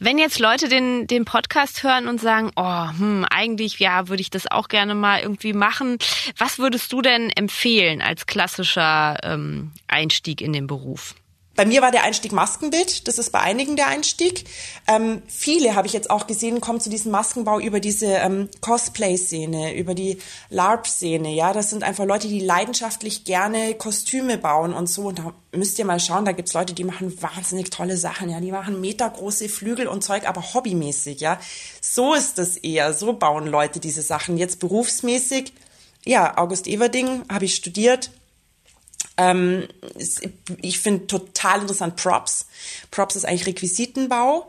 Wenn 0.00 0.18
jetzt 0.18 0.40
Leute 0.40 0.68
den, 0.68 1.06
den 1.06 1.24
Podcast 1.24 1.84
hören 1.84 2.08
und 2.08 2.20
sagen, 2.20 2.50
oh, 2.56 2.88
hm, 2.88 3.24
eigentlich, 3.30 3.78
ja, 3.78 4.08
würde 4.08 4.20
ich 4.20 4.30
das 4.30 4.50
auch 4.50 4.66
gerne 4.66 4.96
mal 4.96 5.20
irgendwie 5.20 5.52
machen. 5.52 5.98
Was 6.36 6.58
würdest 6.58 6.92
du 6.92 7.00
denn 7.00 7.30
empfehlen 7.30 8.02
als 8.02 8.26
klassischer 8.26 9.18
ähm, 9.22 9.70
Einstieg 9.86 10.40
in 10.40 10.52
den 10.52 10.66
Beruf? 10.66 11.14
Bei 11.54 11.66
mir 11.66 11.82
war 11.82 11.90
der 11.90 12.04
Einstieg 12.04 12.32
Maskenbild, 12.32 13.06
das 13.06 13.18
ist 13.18 13.30
bei 13.30 13.40
einigen 13.40 13.76
der 13.76 13.88
Einstieg. 13.88 14.44
Ähm, 14.86 15.22
viele 15.28 15.74
habe 15.74 15.86
ich 15.86 15.92
jetzt 15.92 16.08
auch 16.08 16.26
gesehen, 16.26 16.62
kommen 16.62 16.80
zu 16.80 16.88
diesem 16.88 17.12
Maskenbau 17.12 17.60
über 17.60 17.78
diese 17.78 18.06
ähm, 18.06 18.48
Cosplay-Szene, 18.62 19.76
über 19.76 19.94
die 19.94 20.16
LARP-Szene. 20.48 21.30
Ja, 21.34 21.52
das 21.52 21.68
sind 21.68 21.82
einfach 21.82 22.06
Leute, 22.06 22.26
die 22.28 22.40
leidenschaftlich 22.40 23.24
gerne 23.24 23.74
Kostüme 23.74 24.38
bauen 24.38 24.72
und 24.72 24.88
so. 24.88 25.08
Und 25.08 25.18
da 25.18 25.34
müsst 25.52 25.78
ihr 25.78 25.84
mal 25.84 26.00
schauen, 26.00 26.24
da 26.24 26.32
gibt's 26.32 26.54
Leute, 26.54 26.72
die 26.72 26.84
machen 26.84 27.20
wahnsinnig 27.20 27.68
tolle 27.68 27.98
Sachen. 27.98 28.30
Ja, 28.30 28.40
die 28.40 28.50
machen 28.50 28.80
metergroße 28.80 29.50
Flügel 29.50 29.88
und 29.88 30.02
Zeug, 30.02 30.26
aber 30.26 30.54
hobbymäßig. 30.54 31.20
Ja, 31.20 31.38
so 31.82 32.14
ist 32.14 32.38
das 32.38 32.56
eher. 32.56 32.94
So 32.94 33.12
bauen 33.12 33.46
Leute 33.46 33.78
diese 33.78 34.00
Sachen. 34.00 34.38
Jetzt 34.38 34.58
berufsmäßig. 34.58 35.52
Ja, 36.06 36.38
August 36.38 36.66
Everding 36.66 37.22
habe 37.28 37.44
ich 37.44 37.54
studiert, 37.54 38.10
ähm, 39.16 39.68
ich 40.60 40.78
finde 40.80 41.06
total 41.06 41.62
interessant 41.62 41.96
Props. 41.96 42.46
Props 42.90 43.16
ist 43.16 43.24
eigentlich 43.24 43.46
Requisitenbau. 43.46 44.48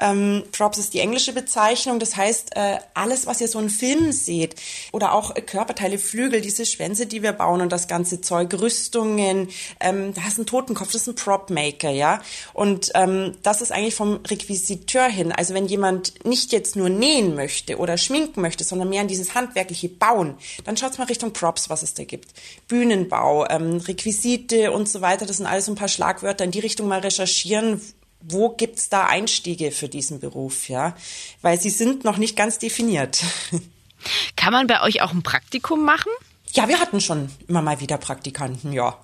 Ähm, 0.00 0.42
Props 0.52 0.78
ist 0.78 0.94
die 0.94 1.00
englische 1.00 1.32
Bezeichnung. 1.32 1.98
Das 1.98 2.16
heißt, 2.16 2.56
äh, 2.56 2.78
alles, 2.94 3.26
was 3.26 3.40
ihr 3.40 3.48
so 3.48 3.58
in 3.58 3.70
Filmen 3.70 4.12
seht 4.12 4.56
oder 4.92 5.12
auch 5.12 5.34
äh, 5.36 5.40
Körperteile, 5.40 5.98
Flügel, 5.98 6.40
diese 6.40 6.66
Schwänze, 6.66 7.06
die 7.06 7.22
wir 7.22 7.32
bauen 7.32 7.60
und 7.60 7.70
das 7.70 7.88
ganze 7.88 8.20
Zeug, 8.20 8.52
Rüstungen, 8.54 9.48
ähm, 9.80 10.14
da 10.14 10.26
ist 10.26 10.38
ein 10.38 10.46
Totenkopf, 10.46 10.92
das 10.92 11.02
ist 11.02 11.08
ein 11.08 11.14
Prop-Maker, 11.14 11.90
ja. 11.90 12.20
Und 12.52 12.90
ähm, 12.94 13.36
das 13.42 13.60
ist 13.60 13.72
eigentlich 13.72 13.94
vom 13.94 14.20
Requisiteur 14.26 15.06
hin. 15.06 15.32
Also 15.32 15.54
wenn 15.54 15.66
jemand 15.66 16.24
nicht 16.24 16.52
jetzt 16.52 16.76
nur 16.76 16.88
nähen 16.88 17.34
möchte 17.34 17.78
oder 17.78 17.96
schminken 17.96 18.40
möchte, 18.40 18.64
sondern 18.64 18.88
mehr 18.88 19.02
an 19.02 19.08
dieses 19.08 19.34
handwerkliche 19.34 19.88
Bauen, 19.88 20.34
dann 20.64 20.76
schaut's 20.76 20.98
mal 20.98 21.04
Richtung 21.04 21.32
Props, 21.32 21.70
was 21.70 21.82
es 21.82 21.94
da 21.94 22.04
gibt. 22.04 22.30
Bühnenbau, 22.68 23.46
ähm, 23.48 23.76
Requisite 23.76 24.72
und 24.72 24.88
so 24.88 25.00
weiter, 25.00 25.26
das 25.26 25.36
sind 25.38 25.46
alles 25.46 25.66
so 25.66 25.72
ein 25.72 25.76
paar 25.76 25.88
Schlagwörter 25.88 26.44
in 26.44 26.50
die 26.50 26.60
Richtung 26.60 26.88
mal 26.88 27.00
recherchieren, 27.00 27.80
wo 28.28 28.50
gibt's 28.50 28.88
da 28.88 29.06
Einstiege 29.06 29.70
für 29.70 29.88
diesen 29.88 30.20
Beruf, 30.20 30.68
ja? 30.68 30.96
Weil 31.42 31.60
sie 31.60 31.70
sind 31.70 32.04
noch 32.04 32.16
nicht 32.16 32.36
ganz 32.36 32.58
definiert. 32.58 33.22
Kann 34.36 34.52
man 34.52 34.66
bei 34.66 34.82
euch 34.82 35.02
auch 35.02 35.12
ein 35.12 35.22
Praktikum 35.22 35.84
machen? 35.84 36.12
Ja, 36.52 36.68
wir 36.68 36.78
hatten 36.78 37.00
schon 37.00 37.30
immer 37.48 37.62
mal 37.62 37.80
wieder 37.80 37.98
Praktikanten, 37.98 38.72
ja. 38.72 38.98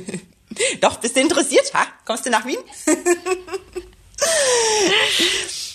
Doch, 0.80 0.98
bist 0.98 1.16
du 1.16 1.20
interessiert, 1.20 1.72
ha? 1.74 1.86
Kommst 2.04 2.26
du 2.26 2.30
nach 2.30 2.46
Wien? 2.46 2.58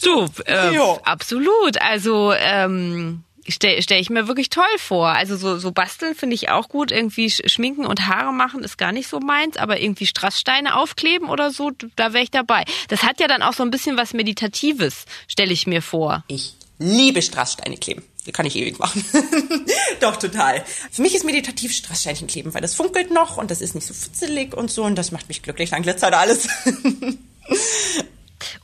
du, 0.02 0.26
äh, 0.46 0.78
absolut. 1.04 1.82
Also, 1.82 2.34
ähm, 2.34 3.24
stelle 3.47 3.82
stell 3.82 4.01
ich 4.01 4.10
mir 4.10 4.27
wirklich 4.27 4.49
toll 4.49 4.63
vor. 4.77 5.10
Also 5.10 5.36
so, 5.36 5.58
so 5.58 5.71
basteln 5.71 6.15
finde 6.15 6.36
ich 6.36 6.49
auch 6.49 6.69
gut. 6.69 6.91
Irgendwie 6.91 7.30
schminken 7.30 7.86
und 7.86 8.08
Haare 8.08 8.34
machen 8.34 8.63
ist 8.63 8.77
gar 8.77 8.91
nicht 8.91 9.08
so 9.08 9.19
meins, 9.19 9.58
aber 9.58 9.80
irgendwie 9.80 10.06
Strasssteine 10.06 10.75
aufkleben 10.75 11.30
oder 11.30 11.51
so, 11.51 11.71
da 11.95 12.13
wäre 12.13 12.23
ich 12.23 12.32
dabei. 12.32 12.65
Das 12.88 13.04
hat 13.04 13.19
ja 13.19 13.27
dann 13.27 13.41
auch 13.41 13.54
so 13.54 13.63
ein 13.63 13.71
bisschen 13.71 13.97
was 13.97 14.13
Meditatives, 14.13 15.06
stelle 15.27 15.54
ich 15.54 15.67
mir 15.67 15.82
vor. 15.82 16.23
Ich 16.27 16.56
liebe 16.80 17.21
Strasssteine 17.21 17.77
kleben. 17.77 18.04
Die 18.25 18.32
kann 18.32 18.45
ich 18.45 18.56
ewig 18.56 18.77
machen. 18.77 19.04
Doch, 19.99 20.15
total. 20.15 20.63
Für 20.91 21.01
mich 21.01 21.15
ist 21.15 21.25
meditativ 21.25 21.73
Strasssteinchen 21.73 22.27
kleben, 22.27 22.54
weil 22.54 22.62
das 22.62 22.75
funkelt 22.75 23.12
noch 23.12 23.38
und 23.38 23.49
das 23.49 23.62
ist 23.62 23.73
nicht 23.73 23.88
so 23.88 23.93
futzelig 23.93 24.56
und 24.56 24.69
so 24.69 24.84
und 24.84 24.95
das 24.95 25.12
macht 25.12 25.27
mich 25.27 25.41
glücklich. 25.41 25.71
Dann 25.71 25.82
glitzert 25.82 26.13
alles. 26.13 26.47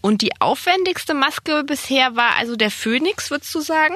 Und 0.02 0.22
die 0.22 0.32
aufwendigste 0.40 1.14
Maske 1.14 1.64
bisher 1.64 2.16
war 2.16 2.36
also 2.36 2.56
der 2.56 2.72
Phönix, 2.72 3.30
würdest 3.30 3.54
du 3.54 3.62
sagen? 3.62 3.96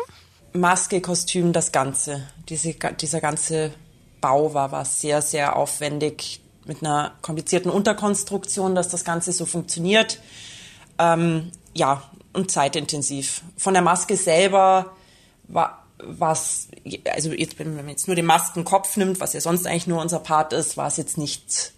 Maske, 0.53 1.01
Kostüm, 1.01 1.53
das 1.53 1.71
Ganze. 1.71 2.23
Diese, 2.49 2.73
dieser 2.73 3.21
ganze 3.21 3.71
Bau 4.19 4.53
war, 4.53 4.71
war 4.71 4.85
sehr, 4.85 5.21
sehr 5.21 5.55
aufwendig 5.55 6.41
mit 6.65 6.81
einer 6.81 7.13
komplizierten 7.21 7.69
Unterkonstruktion, 7.69 8.75
dass 8.75 8.89
das 8.89 9.03
Ganze 9.03 9.31
so 9.31 9.45
funktioniert. 9.45 10.19
Ähm, 10.99 11.51
ja, 11.73 12.03
und 12.33 12.51
zeitintensiv. 12.51 13.41
Von 13.57 13.73
der 13.73 13.83
Maske 13.83 14.15
selber 14.15 14.93
war 15.47 15.85
was, 16.03 16.67
also 17.13 17.31
jetzt, 17.31 17.59
wenn 17.59 17.75
man 17.75 17.89
jetzt 17.89 18.07
nur 18.07 18.15
den 18.15 18.25
Maskenkopf 18.25 18.97
nimmt, 18.97 19.19
was 19.19 19.33
ja 19.33 19.41
sonst 19.41 19.67
eigentlich 19.67 19.87
nur 19.87 20.01
unser 20.01 20.19
Part 20.19 20.53
ist, 20.53 20.77
war 20.77 20.87
es 20.87 20.97
jetzt 20.97 21.17
nicht 21.17 21.73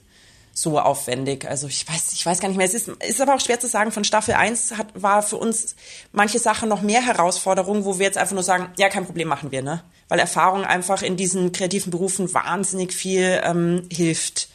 so 0.53 0.79
aufwendig. 0.79 1.49
Also 1.49 1.67
ich 1.67 1.87
weiß, 1.87 2.13
ich 2.13 2.25
weiß 2.25 2.39
gar 2.39 2.47
nicht 2.47 2.57
mehr. 2.57 2.67
Es 2.67 2.75
ist, 2.75 2.87
ist 2.87 3.19
aber 3.19 3.33
auch 3.33 3.39
schwer 3.39 3.59
zu 3.59 3.67
sagen. 3.67 3.91
Von 3.91 4.03
Staffel 4.03 4.35
1 4.35 4.77
hat, 4.77 4.87
war 4.93 5.23
für 5.23 5.37
uns 5.37 5.75
manche 6.11 6.37
Sachen 6.37 6.69
noch 6.69 6.81
mehr 6.81 7.01
Herausforderungen, 7.01 7.85
wo 7.85 7.97
wir 7.97 8.05
jetzt 8.05 8.19
einfach 8.19 8.35
nur 8.35 8.43
sagen, 8.43 8.71
ja, 8.77 8.89
kein 8.89 9.05
Problem 9.05 9.27
machen 9.27 9.51
wir, 9.51 9.63
ne? 9.63 9.83
Weil 10.09 10.19
Erfahrung 10.19 10.63
einfach 10.63 11.01
in 11.01 11.17
diesen 11.17 11.51
kreativen 11.53 11.89
Berufen 11.89 12.31
wahnsinnig 12.33 12.93
viel 12.93 13.41
ähm, 13.43 13.87
hilft. 13.91 14.49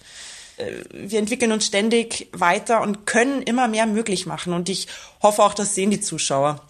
Äh, 0.56 0.84
wir 0.92 1.18
entwickeln 1.18 1.50
uns 1.50 1.66
ständig 1.66 2.28
weiter 2.32 2.80
und 2.80 3.04
können 3.04 3.42
immer 3.42 3.66
mehr 3.66 3.86
möglich 3.86 4.24
machen. 4.24 4.52
Und 4.52 4.68
ich 4.68 4.86
hoffe 5.20 5.42
auch, 5.42 5.54
das 5.54 5.74
sehen 5.74 5.90
die 5.90 6.00
Zuschauer, 6.00 6.64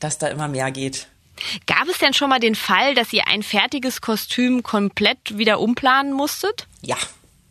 dass 0.00 0.16
da 0.16 0.28
immer 0.28 0.48
mehr 0.48 0.70
geht. 0.70 1.08
Gab 1.66 1.86
es 1.88 1.98
denn 1.98 2.14
schon 2.14 2.30
mal 2.30 2.40
den 2.40 2.54
Fall, 2.54 2.94
dass 2.94 3.12
ihr 3.12 3.28
ein 3.28 3.42
fertiges 3.42 4.00
Kostüm 4.00 4.62
komplett 4.62 5.36
wieder 5.36 5.60
umplanen 5.60 6.14
musstet? 6.14 6.66
Ja, 6.80 6.96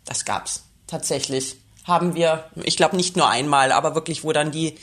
das 0.05 0.25
gab's 0.25 0.64
tatsächlich. 0.87 1.57
Haben 1.85 2.15
wir, 2.15 2.45
ich 2.63 2.77
glaube 2.77 2.95
nicht 2.95 3.15
nur 3.15 3.29
einmal, 3.29 3.71
aber 3.71 3.93
wirklich, 3.93 4.23
wo 4.23 4.31
dann 4.31 4.51
die 4.51 4.75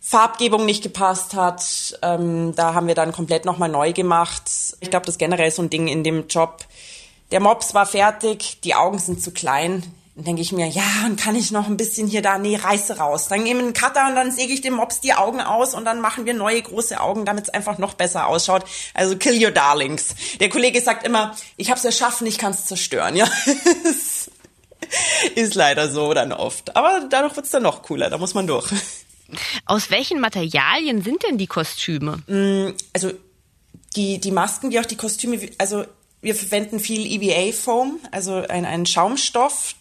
Farbgebung 0.00 0.64
nicht 0.64 0.84
gepasst 0.84 1.34
hat. 1.34 1.98
Ähm, 2.00 2.54
da 2.54 2.74
haben 2.74 2.86
wir 2.86 2.94
dann 2.94 3.10
komplett 3.10 3.44
nochmal 3.44 3.68
neu 3.68 3.92
gemacht. 3.92 4.44
Ich 4.80 4.88
glaube, 4.88 5.04
das 5.04 5.16
ist 5.16 5.18
generell 5.18 5.50
so 5.50 5.62
ein 5.62 5.70
Ding 5.70 5.88
in 5.88 6.04
dem 6.04 6.28
Job. 6.28 6.64
Der 7.32 7.40
Mops 7.40 7.74
war 7.74 7.86
fertig, 7.86 8.60
die 8.62 8.76
Augen 8.76 9.00
sind 9.00 9.20
zu 9.20 9.32
klein. 9.32 9.82
Dann 10.14 10.24
denke 10.24 10.42
ich 10.42 10.52
mir, 10.52 10.68
ja, 10.68 10.84
dann 11.02 11.16
kann 11.16 11.34
ich 11.34 11.50
noch 11.50 11.66
ein 11.66 11.76
bisschen 11.76 12.06
hier 12.06 12.22
da, 12.22 12.38
nee, 12.38 12.56
reiße 12.56 12.98
raus. 12.98 13.26
Dann 13.28 13.42
nehme 13.42 13.60
einen 13.60 13.72
Cutter 13.72 14.06
und 14.08 14.14
dann 14.14 14.30
säge 14.30 14.52
ich 14.52 14.60
dem 14.60 14.74
Mops 14.74 15.00
die 15.00 15.12
Augen 15.12 15.40
aus 15.40 15.74
und 15.74 15.84
dann 15.84 16.00
machen 16.00 16.24
wir 16.24 16.34
neue 16.34 16.62
große 16.62 17.00
Augen, 17.00 17.24
damit 17.24 17.44
es 17.44 17.50
einfach 17.50 17.76
noch 17.78 17.94
besser 17.94 18.28
ausschaut. 18.28 18.64
Also 18.94 19.16
kill 19.16 19.44
your 19.44 19.50
darlings. 19.50 20.14
Der 20.38 20.48
Kollege 20.48 20.80
sagt 20.80 21.04
immer, 21.04 21.36
ich 21.56 21.68
habe 21.68 21.78
es 21.78 21.84
erschaffen, 21.84 22.28
ich 22.28 22.38
kann 22.38 22.52
es 22.52 22.64
zerstören. 22.64 23.16
Ja, 23.16 23.26
ist 25.34 25.54
leider 25.54 25.90
so 25.90 26.14
dann 26.14 26.32
oft. 26.32 26.76
Aber 26.76 27.06
dadurch 27.10 27.36
wird 27.36 27.46
es 27.46 27.52
dann 27.52 27.62
noch 27.62 27.82
cooler, 27.82 28.10
da 28.10 28.18
muss 28.18 28.34
man 28.34 28.46
durch. 28.46 28.70
Aus 29.64 29.90
welchen 29.90 30.20
Materialien 30.20 31.02
sind 31.02 31.22
denn 31.24 31.38
die 31.38 31.46
Kostüme? 31.46 32.22
Mm, 32.26 32.74
also 32.92 33.10
die, 33.96 34.18
die 34.18 34.30
Masken 34.30 34.70
wie 34.70 34.78
auch 34.78 34.86
die 34.86 34.96
Kostüme, 34.96 35.40
also 35.58 35.84
wir 36.20 36.34
verwenden 36.34 36.80
viel 36.80 37.06
EVA-Foam, 37.06 38.00
also 38.10 38.34
einen 38.34 38.86
Schaumstoff. 38.86 39.74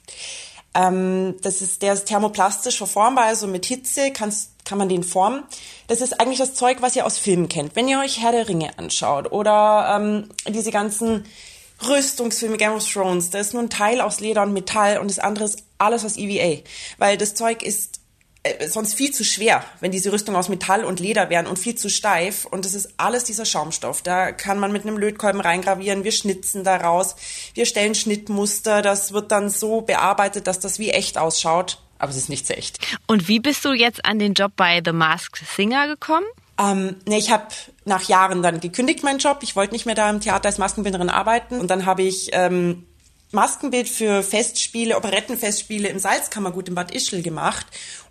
Ähm, 0.74 1.36
das 1.42 1.62
ist, 1.62 1.82
der 1.82 1.94
ist 1.94 2.06
thermoplastisch 2.06 2.78
verformbar, 2.78 3.26
also 3.26 3.48
mit 3.48 3.66
Hitze 3.66 4.12
kannst, 4.12 4.52
kann 4.66 4.78
man 4.78 4.90
den 4.90 5.04
formen. 5.04 5.44
Das 5.88 6.02
ist 6.02 6.20
eigentlich 6.20 6.40
das 6.40 6.56
Zeug, 6.56 6.78
was 6.82 6.96
ihr 6.96 7.06
aus 7.06 7.18
Filmen 7.18 7.48
kennt. 7.48 7.76
Wenn 7.76 7.88
ihr 7.88 8.00
euch 8.00 8.22
Herr 8.22 8.32
der 8.32 8.48
Ringe 8.48 8.78
anschaut 8.78 9.32
oder 9.32 9.96
ähm, 9.98 10.30
diese 10.48 10.72
ganzen 10.72 11.26
Rüstungsfilme, 11.88 12.58
Game 12.58 12.74
of 12.74 12.88
Thrones, 12.88 13.30
da 13.30 13.40
ist 13.40 13.54
nur 13.54 13.64
ein 13.64 13.70
Teil 13.70 14.02
aus 14.02 14.20
Leder 14.20 14.44
und 14.44 14.54
Metall 14.54 14.98
und 14.98 15.10
das 15.10 15.20
andere 15.20 15.46
ist 15.46 15.64
alles 15.78 16.06
aus 16.06 16.18
EVA. 16.18 16.62
Weil 16.98 17.18
das 17.18 17.36
Zeug 17.36 17.64
ist 17.64 18.00
äh, 18.46 18.68
sonst 18.68 18.94
viel 18.94 19.12
zu 19.12 19.26
schwer, 19.26 19.64
wenn 19.80 19.92
diese 19.92 20.12
Rüstung 20.12 20.36
aus 20.36 20.50
Metall 20.50 20.86
und 20.86 21.00
Leder 21.00 21.32
wären 21.32 21.48
und 21.48 21.58
viel 21.58 21.76
zu 21.76 21.90
steif. 21.90 22.46
Und 22.46 22.64
das 22.64 22.76
ist 22.76 22.94
alles 22.98 23.24
dieser 23.24 23.46
Schaumstoff. 23.46 24.04
Da 24.04 24.32
kann 24.32 24.60
man 24.60 24.72
mit 24.72 24.84
einem 24.84 24.98
Lötkolben 24.98 25.42
reingravieren. 25.42 26.04
Wir 26.04 26.12
schnitzen 26.12 26.64
daraus. 26.64 27.16
Wir 27.56 27.66
stellen 27.66 27.96
Schnittmuster. 27.96 28.84
Das 28.84 29.14
wird 29.14 29.32
dann 29.32 29.50
so 29.50 29.82
bearbeitet, 29.82 30.46
dass 30.46 30.60
das 30.60 30.78
wie 30.78 30.92
echt 30.92 31.18
ausschaut. 31.18 31.80
Aber 31.98 32.12
es 32.12 32.18
ist 32.18 32.30
nicht 32.30 32.46
so 32.46 32.54
echt. 32.54 32.78
Und 33.08 33.28
wie 33.28 33.40
bist 33.40 33.66
du 33.66 33.74
jetzt 33.74 34.06
an 34.06 34.20
den 34.20 34.34
Job 34.34 34.52
bei 34.56 34.82
The 34.84 34.92
Masked 34.92 35.42
Singer 35.56 35.88
gekommen? 35.88 36.28
Ähm, 36.58 36.96
ne, 37.08 37.18
ich 37.18 37.32
habe 37.32 37.48
nach 37.84 38.04
Jahren 38.04 38.42
dann 38.42 38.60
gekündigt 38.60 39.04
meinen 39.04 39.20
Job. 39.20 39.40
Ich 39.42 39.56
wollte 39.56 39.74
nicht 39.74 39.86
mehr 39.86 39.96
da 39.96 40.10
im 40.10 40.22
Theater 40.22 40.48
als 40.48 40.58
Maskenbinderin 40.58 41.10
arbeiten. 41.10 41.60
Und 41.60 41.70
dann 41.70 41.86
habe 41.86 42.04
ich 42.04 42.30
ähm, 42.34 42.86
Maskenbild 43.32 43.90
für 43.90 44.24
Festspiele, 44.24 44.96
Operettenfestspiele 44.96 45.90
im 45.90 46.00
Salzkammergut 46.00 46.70
in 46.70 46.76
Bad 46.76 46.92
Ischl 46.92 47.22
gemacht. 47.22 47.66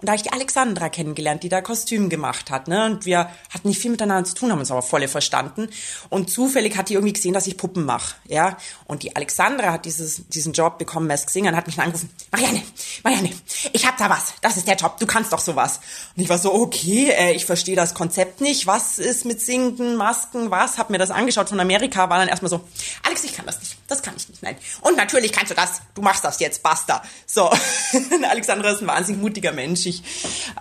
Und 0.05 0.09
da 0.09 0.13
habe 0.13 0.17
ich 0.17 0.23
die 0.23 0.33
Alexandra 0.33 0.91
kennengelernt, 0.91 1.43
die 1.43 1.49
da 1.49 1.63
Kostüm 1.63 2.11
gemacht 2.11 2.51
hat. 2.51 2.69
Ne? 2.69 2.85
Und 2.85 3.07
wir 3.07 3.31
hatten 3.49 3.69
nicht 3.69 3.81
viel 3.81 3.91
miteinander 3.91 4.29
zu 4.29 4.35
tun, 4.35 4.53
haben 4.53 4.59
uns 4.59 4.71
aber 4.71 4.83
voll 4.83 5.09
verstanden. 5.09 5.69
Und 6.11 6.31
zufällig 6.31 6.77
hat 6.77 6.91
die 6.91 6.95
irgendwie 6.95 7.15
gesehen, 7.15 7.33
dass 7.33 7.47
ich 7.47 7.57
Puppen 7.57 7.87
mache. 7.87 8.17
Ja? 8.29 8.59
Und 8.87 9.03
die 9.03 9.17
Alexandra 9.17 9.73
hat 9.73 9.87
dieses, 9.87 10.29
diesen 10.29 10.53
Job 10.53 10.77
bekommen, 10.77 11.07
Mask 11.07 11.31
Singer, 11.31 11.51
und 11.51 11.57
hat 11.57 11.67
mich 11.67 11.77
dann 11.77 11.87
angerufen, 11.87 12.11
Marianne, 12.31 12.63
Marianne, 13.03 13.31
ich 13.73 13.87
hab 13.87 13.97
da 13.97 14.11
was. 14.11 14.35
Das 14.43 14.59
ist 14.59 14.69
der 14.69 14.77
Job, 14.77 14.99
du 14.99 15.07
kannst 15.07 15.33
doch 15.33 15.39
sowas. 15.39 15.81
Und 16.15 16.23
ich 16.23 16.29
war 16.29 16.39
so, 16.39 16.53
okay, 16.53 17.11
äh, 17.11 17.33
ich 17.33 17.47
verstehe 17.47 17.77
das 17.77 17.95
Konzept 17.95 18.43
nicht. 18.43 18.67
Was 18.67 18.99
ist 18.99 19.25
mit 19.25 19.41
Singen, 19.41 19.97
Masken, 19.97 20.51
was? 20.51 20.77
Hab 20.77 20.91
mir 20.91 20.99
das 20.99 21.11
angeschaut 21.11 21.49
von 21.49 21.61
Amerika, 21.61 22.11
war 22.11 22.19
dann 22.19 22.29
erstmal 22.29 22.51
so, 22.51 22.61
Alex, 23.05 23.25
ich 23.25 23.33
kann 23.33 23.47
das 23.47 23.59
nicht. 23.61 23.77
Das 23.87 24.03
kann 24.03 24.15
ich 24.17 24.29
nicht, 24.29 24.43
nein. 24.43 24.57
Und 24.83 24.99
natürlich 25.05 25.33
kannst 25.33 25.51
du 25.51 25.55
das. 25.55 25.83
Du 25.95 26.03
machst 26.03 26.25
das 26.25 26.41
jetzt, 26.41 26.63
basta. 26.63 27.03
So. 27.27 27.51
Alexandra 28.31 28.71
ist 28.71 28.81
ein 28.81 28.87
wahnsinnig 28.87 29.21
mutiger 29.21 29.53
Mensch. 29.53 29.87
Ich, 29.87 30.03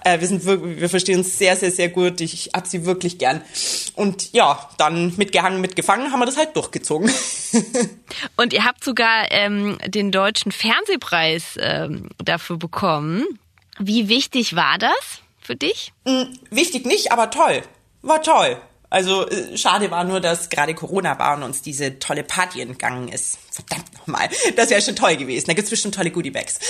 äh, 0.03 0.19
wir 0.19 0.27
sind 0.27 0.45
wirklich, 0.45 0.81
wir 0.81 0.89
verstehen 0.89 1.19
uns 1.19 1.37
sehr, 1.37 1.55
sehr, 1.55 1.71
sehr 1.71 1.89
gut. 1.89 2.21
Ich 2.21 2.51
hab 2.53 2.67
sie 2.67 2.85
wirklich 2.85 3.17
gern. 3.17 3.41
Und 3.95 4.33
ja, 4.33 4.69
dann 4.77 5.13
mitgehangen, 5.17 5.61
mitgefangen 5.61 6.11
haben 6.11 6.19
wir 6.19 6.25
das 6.25 6.37
halt 6.37 6.55
durchgezogen. 6.55 7.11
Und 8.37 8.53
ihr 8.53 8.65
habt 8.65 8.83
sogar 8.83 9.31
ähm, 9.31 9.77
den 9.85 10.11
deutschen 10.11 10.51
Fernsehpreis 10.51 11.57
ähm, 11.59 12.09
dafür 12.17 12.57
bekommen. 12.57 13.25
Wie 13.79 14.07
wichtig 14.09 14.55
war 14.55 14.77
das 14.77 15.21
für 15.41 15.55
dich? 15.55 15.93
Hm, 16.05 16.37
wichtig 16.49 16.85
nicht, 16.85 17.11
aber 17.11 17.31
toll. 17.31 17.63
War 18.01 18.21
toll. 18.21 18.61
Also 18.93 19.27
äh, 19.27 19.57
schade 19.57 19.89
war 19.89 20.03
nur, 20.03 20.19
dass 20.19 20.51
gerade 20.51 20.75
Corona 20.75 21.17
war 21.17 21.35
und 21.35 21.41
uns 21.41 21.63
diese 21.63 21.97
tolle 21.97 22.23
Party 22.23 22.61
entgangen 22.61 23.07
ist. 23.07 23.39
Verdammt 23.49 23.91
nochmal. 23.97 24.29
Das 24.55 24.69
wäre 24.69 24.83
schon 24.83 24.95
toll 24.95 25.17
gewesen. 25.17 25.47
Da 25.47 25.53
gibt's 25.53 25.71
bestimmt 25.71 25.95
tolle 25.95 26.11
Goodiebags. 26.11 26.59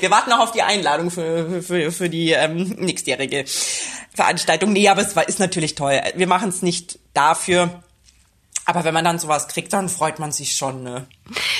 Wir 0.00 0.10
warten 0.10 0.30
noch 0.30 0.38
auf 0.38 0.52
die 0.52 0.62
Einladung 0.62 1.10
für, 1.10 1.62
für, 1.62 1.92
für 1.92 2.08
die 2.08 2.30
ähm, 2.30 2.74
nächstjährige 2.78 3.44
Veranstaltung. 4.14 4.72
Nee, 4.72 4.88
aber 4.88 5.02
es 5.02 5.14
war, 5.14 5.28
ist 5.28 5.40
natürlich 5.40 5.74
toll. 5.74 6.00
Wir 6.14 6.26
machen 6.26 6.48
es 6.48 6.62
nicht 6.62 6.98
dafür. 7.12 7.82
Aber 8.64 8.84
wenn 8.84 8.94
man 8.94 9.04
dann 9.04 9.18
sowas 9.18 9.48
kriegt, 9.48 9.74
dann 9.74 9.90
freut 9.90 10.20
man 10.20 10.32
sich 10.32 10.56
schon. 10.56 10.82
Ne? 10.82 11.06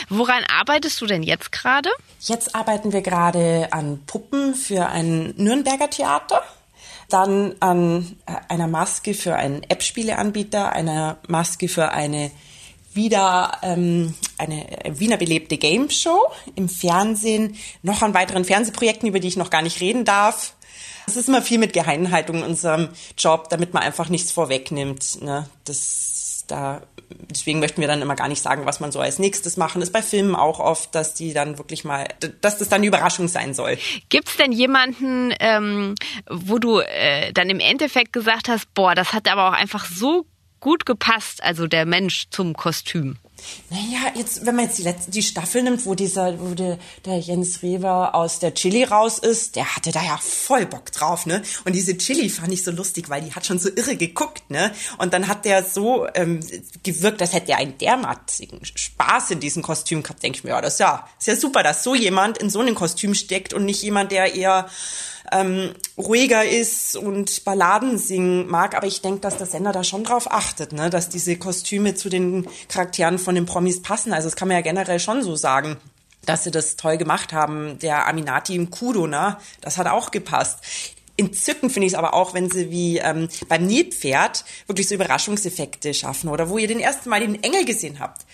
Woran 0.08 0.42
arbeitest 0.44 0.98
du 1.02 1.06
denn 1.06 1.22
jetzt 1.22 1.52
gerade? 1.52 1.90
Jetzt 2.20 2.54
arbeiten 2.54 2.94
wir 2.94 3.02
gerade 3.02 3.68
an 3.72 4.06
Puppen 4.06 4.54
für 4.54 4.86
ein 4.86 5.34
Nürnberger 5.36 5.90
Theater 5.90 6.42
dann 7.08 7.54
an 7.60 8.16
äh, 8.26 8.32
einer 8.48 8.66
Maske 8.66 9.14
für 9.14 9.36
einen 9.36 9.62
App-Spieleanbieter, 9.64 10.72
einer 10.72 11.18
Maske 11.28 11.68
für 11.68 11.90
eine 11.92 12.30
wieder 12.94 13.58
ähm, 13.62 14.14
eine 14.38 14.66
Wiener 14.88 15.16
belebte 15.16 15.58
Game 15.58 15.90
Show 15.90 16.20
im 16.54 16.68
Fernsehen, 16.68 17.56
noch 17.82 18.02
an 18.02 18.14
weiteren 18.14 18.44
Fernsehprojekten, 18.44 19.08
über 19.08 19.20
die 19.20 19.28
ich 19.28 19.36
noch 19.36 19.50
gar 19.50 19.62
nicht 19.62 19.80
reden 19.80 20.04
darf. 20.04 20.54
Es 21.06 21.16
ist 21.16 21.28
immer 21.28 21.42
viel 21.42 21.58
mit 21.58 21.72
Geheimhaltung 21.72 22.36
in 22.36 22.44
unserem 22.44 22.88
Job, 23.18 23.48
damit 23.50 23.74
man 23.74 23.82
einfach 23.82 24.08
nichts 24.08 24.32
vorwegnimmt. 24.32 25.22
Ne? 25.22 25.46
Das 25.64 26.44
da, 26.46 26.82
deswegen 27.30 27.60
möchten 27.60 27.80
wir 27.80 27.88
dann 27.88 28.02
immer 28.02 28.16
gar 28.16 28.28
nicht 28.28 28.42
sagen, 28.42 28.66
was 28.66 28.80
man 28.80 28.92
so 28.92 29.00
als 29.00 29.18
nächstes 29.18 29.56
machen. 29.56 29.82
Ist 29.82 29.92
bei 29.92 30.02
Filmen 30.02 30.34
auch 30.34 30.60
oft, 30.60 30.94
dass 30.94 31.14
die 31.14 31.32
dann 31.32 31.58
wirklich 31.58 31.84
mal, 31.84 32.06
dass 32.40 32.58
das 32.58 32.68
dann 32.68 32.78
eine 32.78 32.86
Überraschung 32.86 33.28
sein 33.28 33.54
soll. 33.54 33.78
Gibt 34.08 34.28
es 34.28 34.36
denn 34.36 34.52
jemanden, 34.52 35.34
ähm, 35.40 35.94
wo 36.28 36.58
du 36.58 36.80
äh, 36.80 37.32
dann 37.32 37.50
im 37.50 37.60
Endeffekt 37.60 38.12
gesagt 38.12 38.48
hast, 38.48 38.72
boah, 38.74 38.94
das 38.94 39.12
hat 39.12 39.28
aber 39.28 39.48
auch 39.48 39.52
einfach 39.52 39.86
so 39.86 40.26
gut 40.60 40.86
gepasst, 40.86 41.42
also 41.42 41.66
der 41.66 41.86
Mensch 41.86 42.26
zum 42.30 42.54
Kostüm? 42.54 43.18
Naja, 43.70 44.12
jetzt, 44.14 44.46
wenn 44.46 44.56
man 44.56 44.66
jetzt 44.66 44.78
die, 44.78 44.82
letzte, 44.82 45.10
die 45.10 45.22
Staffel 45.22 45.62
nimmt, 45.62 45.86
wo 45.86 45.94
dieser, 45.94 46.40
wo 46.40 46.54
der, 46.54 46.78
der 47.04 47.18
Jens 47.18 47.62
Rewer 47.62 48.14
aus 48.14 48.38
der 48.38 48.54
Chili 48.54 48.84
raus 48.84 49.18
ist, 49.18 49.56
der 49.56 49.74
hatte 49.76 49.90
da 49.90 50.02
ja 50.02 50.18
voll 50.18 50.66
Bock 50.66 50.92
drauf, 50.92 51.26
ne? 51.26 51.42
Und 51.64 51.74
diese 51.74 51.96
Chili 51.96 52.28
fand 52.28 52.52
ich 52.52 52.62
so 52.62 52.70
lustig, 52.70 53.08
weil 53.08 53.22
die 53.22 53.32
hat 53.32 53.46
schon 53.46 53.58
so 53.58 53.68
irre 53.74 53.96
geguckt, 53.96 54.50
ne? 54.50 54.72
Und 54.98 55.12
dann 55.12 55.28
hat 55.28 55.44
der 55.44 55.64
so 55.64 56.06
ähm, 56.14 56.40
gewirkt, 56.82 57.20
als 57.20 57.32
hätte 57.32 57.52
er 57.52 57.58
einen 57.58 57.78
derartigen 57.78 58.60
Spaß 58.64 59.32
in 59.32 59.40
diesem 59.40 59.62
Kostüm 59.62 60.02
gehabt. 60.02 60.22
Denke 60.22 60.38
ich 60.38 60.44
mir, 60.44 60.50
ja, 60.50 60.60
das 60.60 60.74
ist 60.74 60.80
ja, 60.80 61.08
ist 61.18 61.26
ja 61.28 61.36
super, 61.36 61.62
dass 61.62 61.82
so 61.82 61.94
jemand 61.94 62.38
in 62.38 62.50
so 62.50 62.60
einem 62.60 62.74
Kostüm 62.74 63.14
steckt 63.14 63.54
und 63.54 63.64
nicht 63.64 63.82
jemand, 63.82 64.12
der 64.12 64.34
eher 64.34 64.68
ähm, 65.32 65.74
ruhiger 65.96 66.44
ist 66.44 66.96
und 66.96 67.44
Balladen 67.44 67.98
singen 67.98 68.46
mag. 68.48 68.76
Aber 68.76 68.86
ich 68.86 69.02
denke, 69.02 69.20
dass 69.20 69.36
der 69.36 69.46
Sender 69.46 69.72
da 69.72 69.84
schon 69.84 70.04
drauf 70.04 70.30
achtet, 70.30 70.72
ne? 70.72 70.90
dass 70.90 71.08
diese 71.08 71.36
Kostüme 71.36 71.94
zu 71.94 72.08
den 72.08 72.46
Charakteren 72.68 73.18
von 73.18 73.34
den 73.34 73.46
Promis 73.46 73.82
passen. 73.82 74.12
Also 74.12 74.28
das 74.28 74.36
kann 74.36 74.48
man 74.48 74.56
ja 74.56 74.62
generell 74.62 75.00
schon 75.00 75.22
so 75.22 75.36
sagen. 75.36 75.76
dass 76.26 76.44
sie 76.44 76.50
das 76.50 76.76
toll 76.76 76.96
gemacht 76.96 77.32
haben. 77.34 77.78
Der 77.80 78.06
Aminati 78.06 78.54
im 78.54 78.70
Kudo, 78.70 79.06
ne? 79.06 79.36
Das 79.60 79.76
hat 79.76 79.86
auch 79.86 80.10
gepasst. 80.10 80.60
Entzückend 81.16 81.70
finde 81.70 81.86
ich 81.86 81.92
es 81.92 81.98
aber 81.98 82.14
auch, 82.14 82.34
wenn 82.34 82.50
sie 82.50 82.70
wie 82.70 82.98
ähm, 82.98 83.28
beim 83.48 83.66
Nilpferd 83.66 84.44
wirklich 84.66 84.88
so 84.88 84.94
Überraschungseffekte 84.94 85.94
schaffen 85.94 86.28
oder 86.28 86.48
wo 86.48 86.58
ihr 86.58 86.66
den 86.66 86.80
ersten 86.80 87.08
Mal 87.08 87.20
den 87.20 87.42
Engel 87.42 87.64
gesehen 87.64 88.00
habt. 88.00 88.24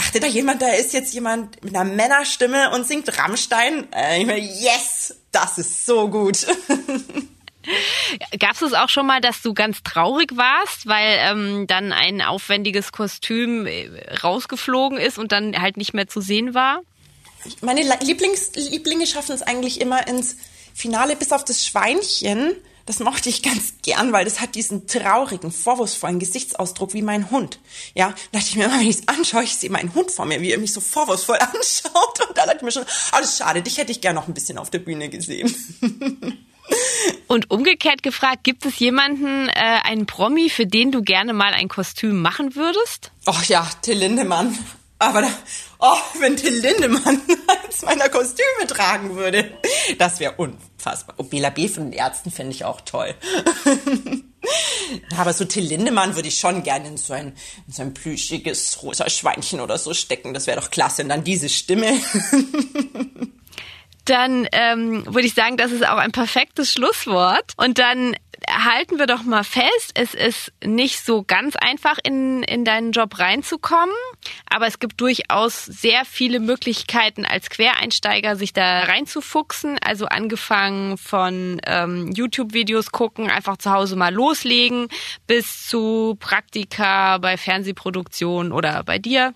Dachte 0.00 0.18
da 0.18 0.26
jemand, 0.26 0.62
da 0.62 0.68
ist 0.68 0.94
jetzt 0.94 1.12
jemand 1.12 1.62
mit 1.62 1.76
einer 1.76 1.84
Männerstimme 1.84 2.70
und 2.70 2.86
singt 2.86 3.18
Rammstein? 3.18 3.86
Äh, 3.92 4.22
ich 4.22 4.26
meine, 4.26 4.40
yes, 4.40 5.14
das 5.30 5.58
ist 5.58 5.84
so 5.84 6.08
gut. 6.08 6.46
Gab 8.38 8.62
es 8.62 8.72
auch 8.72 8.88
schon 8.88 9.06
mal, 9.06 9.20
dass 9.20 9.42
du 9.42 9.52
ganz 9.52 9.82
traurig 9.82 10.34
warst, 10.38 10.86
weil 10.86 11.18
ähm, 11.20 11.66
dann 11.66 11.92
ein 11.92 12.22
aufwendiges 12.22 12.92
Kostüm 12.92 13.66
äh, 13.66 13.90
rausgeflogen 14.22 14.96
ist 14.96 15.18
und 15.18 15.32
dann 15.32 15.60
halt 15.60 15.76
nicht 15.76 15.92
mehr 15.92 16.08
zu 16.08 16.22
sehen 16.22 16.54
war? 16.54 16.80
Meine 17.60 17.82
Lieblings 18.00 18.52
Lieblinge 18.54 19.06
schaffen 19.06 19.34
es 19.34 19.42
eigentlich 19.42 19.82
immer 19.82 20.08
ins 20.08 20.36
Finale, 20.72 21.14
bis 21.14 21.30
auf 21.30 21.44
das 21.44 21.66
Schweinchen. 21.66 22.56
Das 22.90 22.98
mochte 22.98 23.28
ich 23.28 23.44
ganz 23.44 23.74
gern, 23.82 24.12
weil 24.12 24.24
das 24.24 24.40
hat 24.40 24.56
diesen 24.56 24.88
traurigen, 24.88 25.52
vorwurfsvollen 25.52 26.18
Gesichtsausdruck 26.18 26.92
wie 26.92 27.02
mein 27.02 27.30
Hund. 27.30 27.60
Ja, 27.94 28.08
da 28.08 28.40
dachte 28.40 28.48
ich 28.48 28.56
mir 28.56 28.64
immer, 28.64 28.80
wenn 28.80 28.88
ich 28.88 28.96
es 28.96 29.06
anschaue, 29.06 29.44
ich 29.44 29.54
sehe 29.54 29.70
meinen 29.70 29.94
Hund 29.94 30.10
vor 30.10 30.26
mir, 30.26 30.40
wie 30.40 30.50
er 30.50 30.58
mich 30.58 30.72
so 30.72 30.80
vorwurfsvoll 30.80 31.38
anschaut. 31.40 32.28
Und 32.28 32.36
da 32.36 32.46
dachte 32.46 32.56
ich 32.56 32.62
mir 32.62 32.72
schon, 32.72 32.84
alles 33.12 33.36
schade, 33.36 33.62
dich 33.62 33.78
hätte 33.78 33.92
ich 33.92 34.00
gern 34.00 34.16
noch 34.16 34.26
ein 34.26 34.34
bisschen 34.34 34.58
auf 34.58 34.70
der 34.70 34.80
Bühne 34.80 35.08
gesehen. 35.08 35.54
Und 37.28 37.48
umgekehrt 37.52 38.02
gefragt, 38.02 38.42
gibt 38.42 38.66
es 38.66 38.80
jemanden, 38.80 39.48
äh, 39.50 39.52
einen 39.84 40.06
Promi, 40.06 40.50
für 40.50 40.66
den 40.66 40.90
du 40.90 41.02
gerne 41.02 41.32
mal 41.32 41.54
ein 41.54 41.68
Kostüm 41.68 42.20
machen 42.20 42.56
würdest? 42.56 43.12
Ach 43.24 43.44
ja, 43.44 43.70
Till 43.82 43.98
Lindemann. 43.98 44.58
Aber 45.00 45.22
da, 45.22 45.28
oh, 45.78 45.96
wenn 46.20 46.36
Till 46.36 46.54
Lindemann 46.60 47.22
eins 47.64 47.82
meiner 47.82 48.10
Kostüme 48.10 48.66
tragen 48.68 49.16
würde, 49.16 49.50
das 49.96 50.20
wäre 50.20 50.34
unfassbar. 50.36 51.18
Und 51.18 51.30
Bela 51.30 51.48
B. 51.48 51.68
von 51.68 51.84
den 51.84 51.94
Ärzten 51.94 52.30
finde 52.30 52.52
ich 52.52 52.66
auch 52.66 52.82
toll. 52.82 53.14
Aber 55.16 55.32
so 55.32 55.46
Till 55.46 55.64
Lindemann 55.64 56.16
würde 56.16 56.28
ich 56.28 56.38
schon 56.38 56.62
gerne 56.62 56.88
in 56.88 56.98
so 56.98 57.14
ein, 57.14 57.28
in 57.66 57.72
so 57.72 57.80
ein 57.80 57.94
plüschiges 57.94 58.82
rosa 58.82 59.08
Schweinchen 59.08 59.60
oder 59.60 59.78
so 59.78 59.94
stecken. 59.94 60.34
Das 60.34 60.46
wäre 60.46 60.60
doch 60.60 60.70
klasse. 60.70 61.02
Und 61.02 61.08
dann 61.08 61.24
diese 61.24 61.48
Stimme. 61.48 61.92
dann 64.04 64.48
ähm, 64.52 65.06
würde 65.06 65.26
ich 65.26 65.34
sagen, 65.34 65.56
das 65.56 65.72
ist 65.72 65.86
auch 65.86 65.96
ein 65.96 66.12
perfektes 66.12 66.74
Schlusswort. 66.74 67.54
Und 67.56 67.78
dann 67.78 68.16
halten 68.48 68.98
wir 68.98 69.06
doch 69.06 69.22
mal 69.22 69.44
fest, 69.44 69.92
es 69.94 70.14
ist 70.14 70.52
nicht 70.64 71.04
so 71.04 71.22
ganz 71.22 71.56
einfach, 71.56 71.98
in, 72.02 72.42
in 72.42 72.64
deinen 72.64 72.92
Job 72.92 73.18
reinzukommen, 73.18 73.94
aber 74.48 74.66
es 74.66 74.78
gibt 74.78 75.00
durchaus 75.00 75.64
sehr 75.64 76.04
viele 76.04 76.40
Möglichkeiten 76.40 77.24
als 77.24 77.50
Quereinsteiger, 77.50 78.36
sich 78.36 78.52
da 78.52 78.84
reinzufuchsen. 78.84 79.78
Also 79.84 80.06
angefangen 80.06 80.98
von 80.98 81.60
ähm, 81.66 82.12
YouTube-Videos 82.12 82.92
gucken, 82.92 83.30
einfach 83.30 83.56
zu 83.56 83.70
Hause 83.70 83.96
mal 83.96 84.12
loslegen, 84.12 84.88
bis 85.26 85.66
zu 85.66 86.16
Praktika 86.18 87.18
bei 87.18 87.36
Fernsehproduktionen 87.36 88.52
oder 88.52 88.82
bei 88.84 88.98
dir 88.98 89.34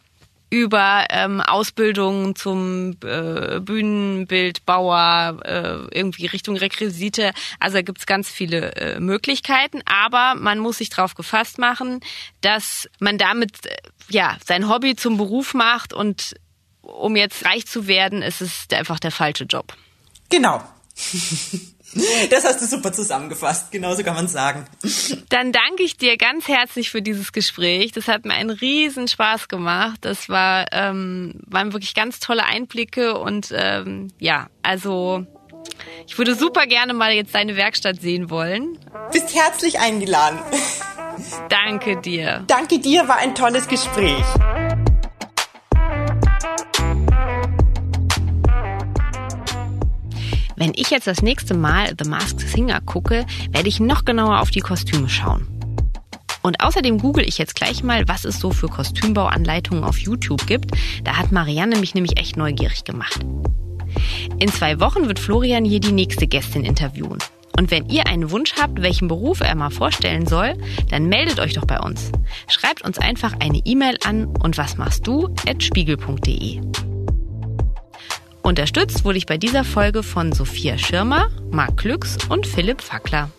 über 0.50 1.06
ähm, 1.10 1.40
Ausbildung 1.40 2.36
zum 2.36 2.96
äh, 3.04 3.60
Bühnenbildbauer, 3.60 5.40
äh, 5.44 5.96
irgendwie 5.96 6.26
Richtung 6.26 6.56
Requisite. 6.56 7.32
Also 7.58 7.78
da 7.78 7.82
gibt's 7.82 8.06
ganz 8.06 8.30
viele 8.30 8.76
äh, 8.76 9.00
Möglichkeiten, 9.00 9.82
aber 9.84 10.34
man 10.36 10.58
muss 10.58 10.78
sich 10.78 10.90
darauf 10.90 11.14
gefasst 11.14 11.58
machen, 11.58 12.00
dass 12.40 12.88
man 13.00 13.18
damit 13.18 13.66
äh, 13.66 13.76
ja 14.08 14.36
sein 14.44 14.68
Hobby 14.68 14.94
zum 14.96 15.16
Beruf 15.16 15.54
macht 15.54 15.92
und 15.92 16.34
um 16.82 17.16
jetzt 17.16 17.44
reich 17.44 17.66
zu 17.66 17.86
werden, 17.86 18.22
ist 18.22 18.40
es 18.40 18.66
einfach 18.72 19.00
der 19.00 19.10
falsche 19.10 19.44
Job. 19.44 19.74
Genau. 20.28 20.62
Das 22.30 22.44
hast 22.44 22.60
du 22.60 22.66
super 22.66 22.92
zusammengefasst, 22.92 23.70
genauso 23.70 24.02
kann 24.02 24.14
man 24.14 24.28
sagen. 24.28 24.66
Dann 25.28 25.52
danke 25.52 25.82
ich 25.82 25.96
dir 25.96 26.16
ganz 26.16 26.48
herzlich 26.48 26.90
für 26.90 27.02
dieses 27.02 27.32
Gespräch. 27.32 27.92
Das 27.92 28.08
hat 28.08 28.24
mir 28.24 28.34
einen 28.34 28.50
riesen 28.50 29.08
Spaß 29.08 29.48
gemacht. 29.48 29.98
Das 30.02 30.28
war, 30.28 30.66
ähm, 30.72 31.40
waren 31.46 31.72
wirklich 31.72 31.94
ganz 31.94 32.20
tolle 32.20 32.44
Einblicke 32.44 33.18
und 33.18 33.52
ähm, 33.56 34.08
ja, 34.18 34.48
also 34.62 35.26
ich 36.06 36.18
würde 36.18 36.34
super 36.34 36.66
gerne 36.66 36.94
mal 36.94 37.12
jetzt 37.12 37.34
deine 37.34 37.56
Werkstatt 37.56 38.00
sehen 38.00 38.30
wollen. 38.30 38.78
Bist 39.12 39.34
herzlich 39.34 39.78
eingeladen. 39.78 40.38
Danke 41.48 42.00
dir. 42.00 42.44
Danke 42.46 42.78
dir, 42.78 43.08
war 43.08 43.18
ein 43.18 43.34
tolles 43.34 43.68
Gespräch. 43.68 44.24
Wenn 50.64 50.72
ich 50.76 50.88
jetzt 50.88 51.06
das 51.06 51.20
nächste 51.20 51.52
Mal 51.52 51.92
The 52.02 52.08
Masked 52.08 52.40
Singer 52.40 52.80
gucke, 52.80 53.26
werde 53.50 53.68
ich 53.68 53.80
noch 53.80 54.06
genauer 54.06 54.40
auf 54.40 54.50
die 54.50 54.60
Kostüme 54.60 55.10
schauen. 55.10 55.46
Und 56.40 56.64
außerdem 56.64 56.96
google 56.96 57.28
ich 57.28 57.36
jetzt 57.36 57.54
gleich 57.54 57.82
mal, 57.82 58.08
was 58.08 58.24
es 58.24 58.40
so 58.40 58.50
für 58.50 58.68
Kostümbauanleitungen 58.68 59.84
auf 59.84 59.98
YouTube 59.98 60.46
gibt. 60.46 60.70
Da 61.04 61.18
hat 61.18 61.32
Marianne 61.32 61.76
mich 61.76 61.94
nämlich 61.94 62.18
echt 62.18 62.38
neugierig 62.38 62.84
gemacht. 62.84 63.26
In 64.38 64.48
zwei 64.48 64.80
Wochen 64.80 65.06
wird 65.06 65.18
Florian 65.18 65.66
hier 65.66 65.80
die 65.80 65.92
nächste 65.92 66.26
Gästin 66.26 66.64
interviewen. 66.64 67.18
Und 67.58 67.70
wenn 67.70 67.90
ihr 67.90 68.06
einen 68.06 68.30
Wunsch 68.30 68.54
habt, 68.58 68.80
welchen 68.80 69.08
Beruf 69.08 69.42
er 69.42 69.54
mal 69.56 69.68
vorstellen 69.68 70.26
soll, 70.26 70.54
dann 70.88 71.10
meldet 71.10 71.40
euch 71.40 71.52
doch 71.52 71.66
bei 71.66 71.78
uns. 71.78 72.10
Schreibt 72.48 72.80
uns 72.86 72.96
einfach 72.96 73.34
eine 73.38 73.60
E-Mail 73.66 73.98
an 74.02 74.28
und 74.28 74.56
was 74.56 74.78
machst 74.78 75.06
du 75.06 75.26
at 75.46 75.62
spiegel.de. 75.62 76.62
Unterstützt 78.44 79.06
wurde 79.06 79.16
ich 79.16 79.24
bei 79.24 79.38
dieser 79.38 79.64
Folge 79.64 80.02
von 80.02 80.32
Sophia 80.32 80.76
Schirmer, 80.76 81.30
Marc 81.50 81.78
Glücks 81.78 82.18
und 82.28 82.46
Philipp 82.46 82.82
Fackler. 82.82 83.30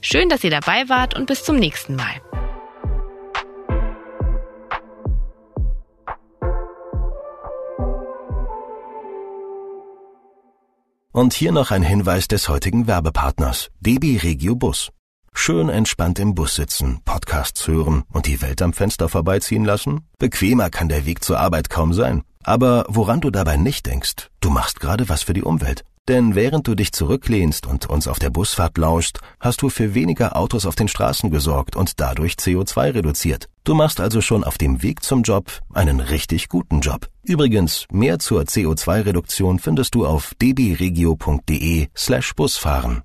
Schön, 0.00 0.28
dass 0.28 0.44
ihr 0.44 0.50
dabei 0.50 0.88
wart 0.88 1.16
und 1.16 1.26
bis 1.26 1.42
zum 1.42 1.56
nächsten 1.56 1.96
Mal. 1.96 2.14
Und 11.10 11.34
hier 11.34 11.50
noch 11.50 11.72
ein 11.72 11.82
Hinweis 11.82 12.28
des 12.28 12.48
heutigen 12.48 12.86
Werbepartners, 12.86 13.70
DB 13.80 14.18
Regio 14.18 14.54
Bus. 14.54 14.90
Schön 15.32 15.68
entspannt 15.68 16.20
im 16.20 16.36
Bus 16.36 16.54
sitzen, 16.54 17.00
Podcasts 17.04 17.66
hören 17.66 18.04
und 18.12 18.26
die 18.26 18.40
Welt 18.40 18.62
am 18.62 18.74
Fenster 18.74 19.08
vorbeiziehen 19.08 19.64
lassen? 19.64 20.08
Bequemer 20.20 20.70
kann 20.70 20.88
der 20.88 21.04
Weg 21.04 21.24
zur 21.24 21.40
Arbeit 21.40 21.68
kaum 21.68 21.92
sein. 21.92 22.22
Aber 22.44 22.84
woran 22.88 23.20
du 23.20 23.30
dabei 23.30 23.56
nicht 23.56 23.86
denkst, 23.86 24.28
du 24.40 24.50
machst 24.50 24.80
gerade 24.80 25.08
was 25.08 25.22
für 25.22 25.32
die 25.32 25.42
Umwelt. 25.42 25.84
Denn 26.06 26.34
während 26.34 26.68
du 26.68 26.74
dich 26.74 26.92
zurücklehnst 26.92 27.66
und 27.66 27.86
uns 27.88 28.08
auf 28.08 28.18
der 28.18 28.28
Busfahrt 28.28 28.76
lauscht, 28.76 29.20
hast 29.40 29.62
du 29.62 29.70
für 29.70 29.94
weniger 29.94 30.36
Autos 30.36 30.66
auf 30.66 30.74
den 30.74 30.88
Straßen 30.88 31.30
gesorgt 31.30 31.76
und 31.76 31.98
dadurch 31.98 32.34
CO2 32.34 32.94
reduziert. 32.94 33.48
Du 33.64 33.74
machst 33.74 34.00
also 34.00 34.20
schon 34.20 34.44
auf 34.44 34.58
dem 34.58 34.82
Weg 34.82 35.02
zum 35.02 35.22
Job 35.22 35.46
einen 35.72 36.00
richtig 36.00 36.50
guten 36.50 36.80
Job. 36.80 37.08
Übrigens, 37.22 37.86
mehr 37.90 38.18
zur 38.18 38.42
CO2-Reduktion 38.42 39.58
findest 39.58 39.94
du 39.94 40.04
auf 40.04 40.34
dbregio.de 40.34 41.88
slash 41.96 42.34
Busfahren. 42.34 43.04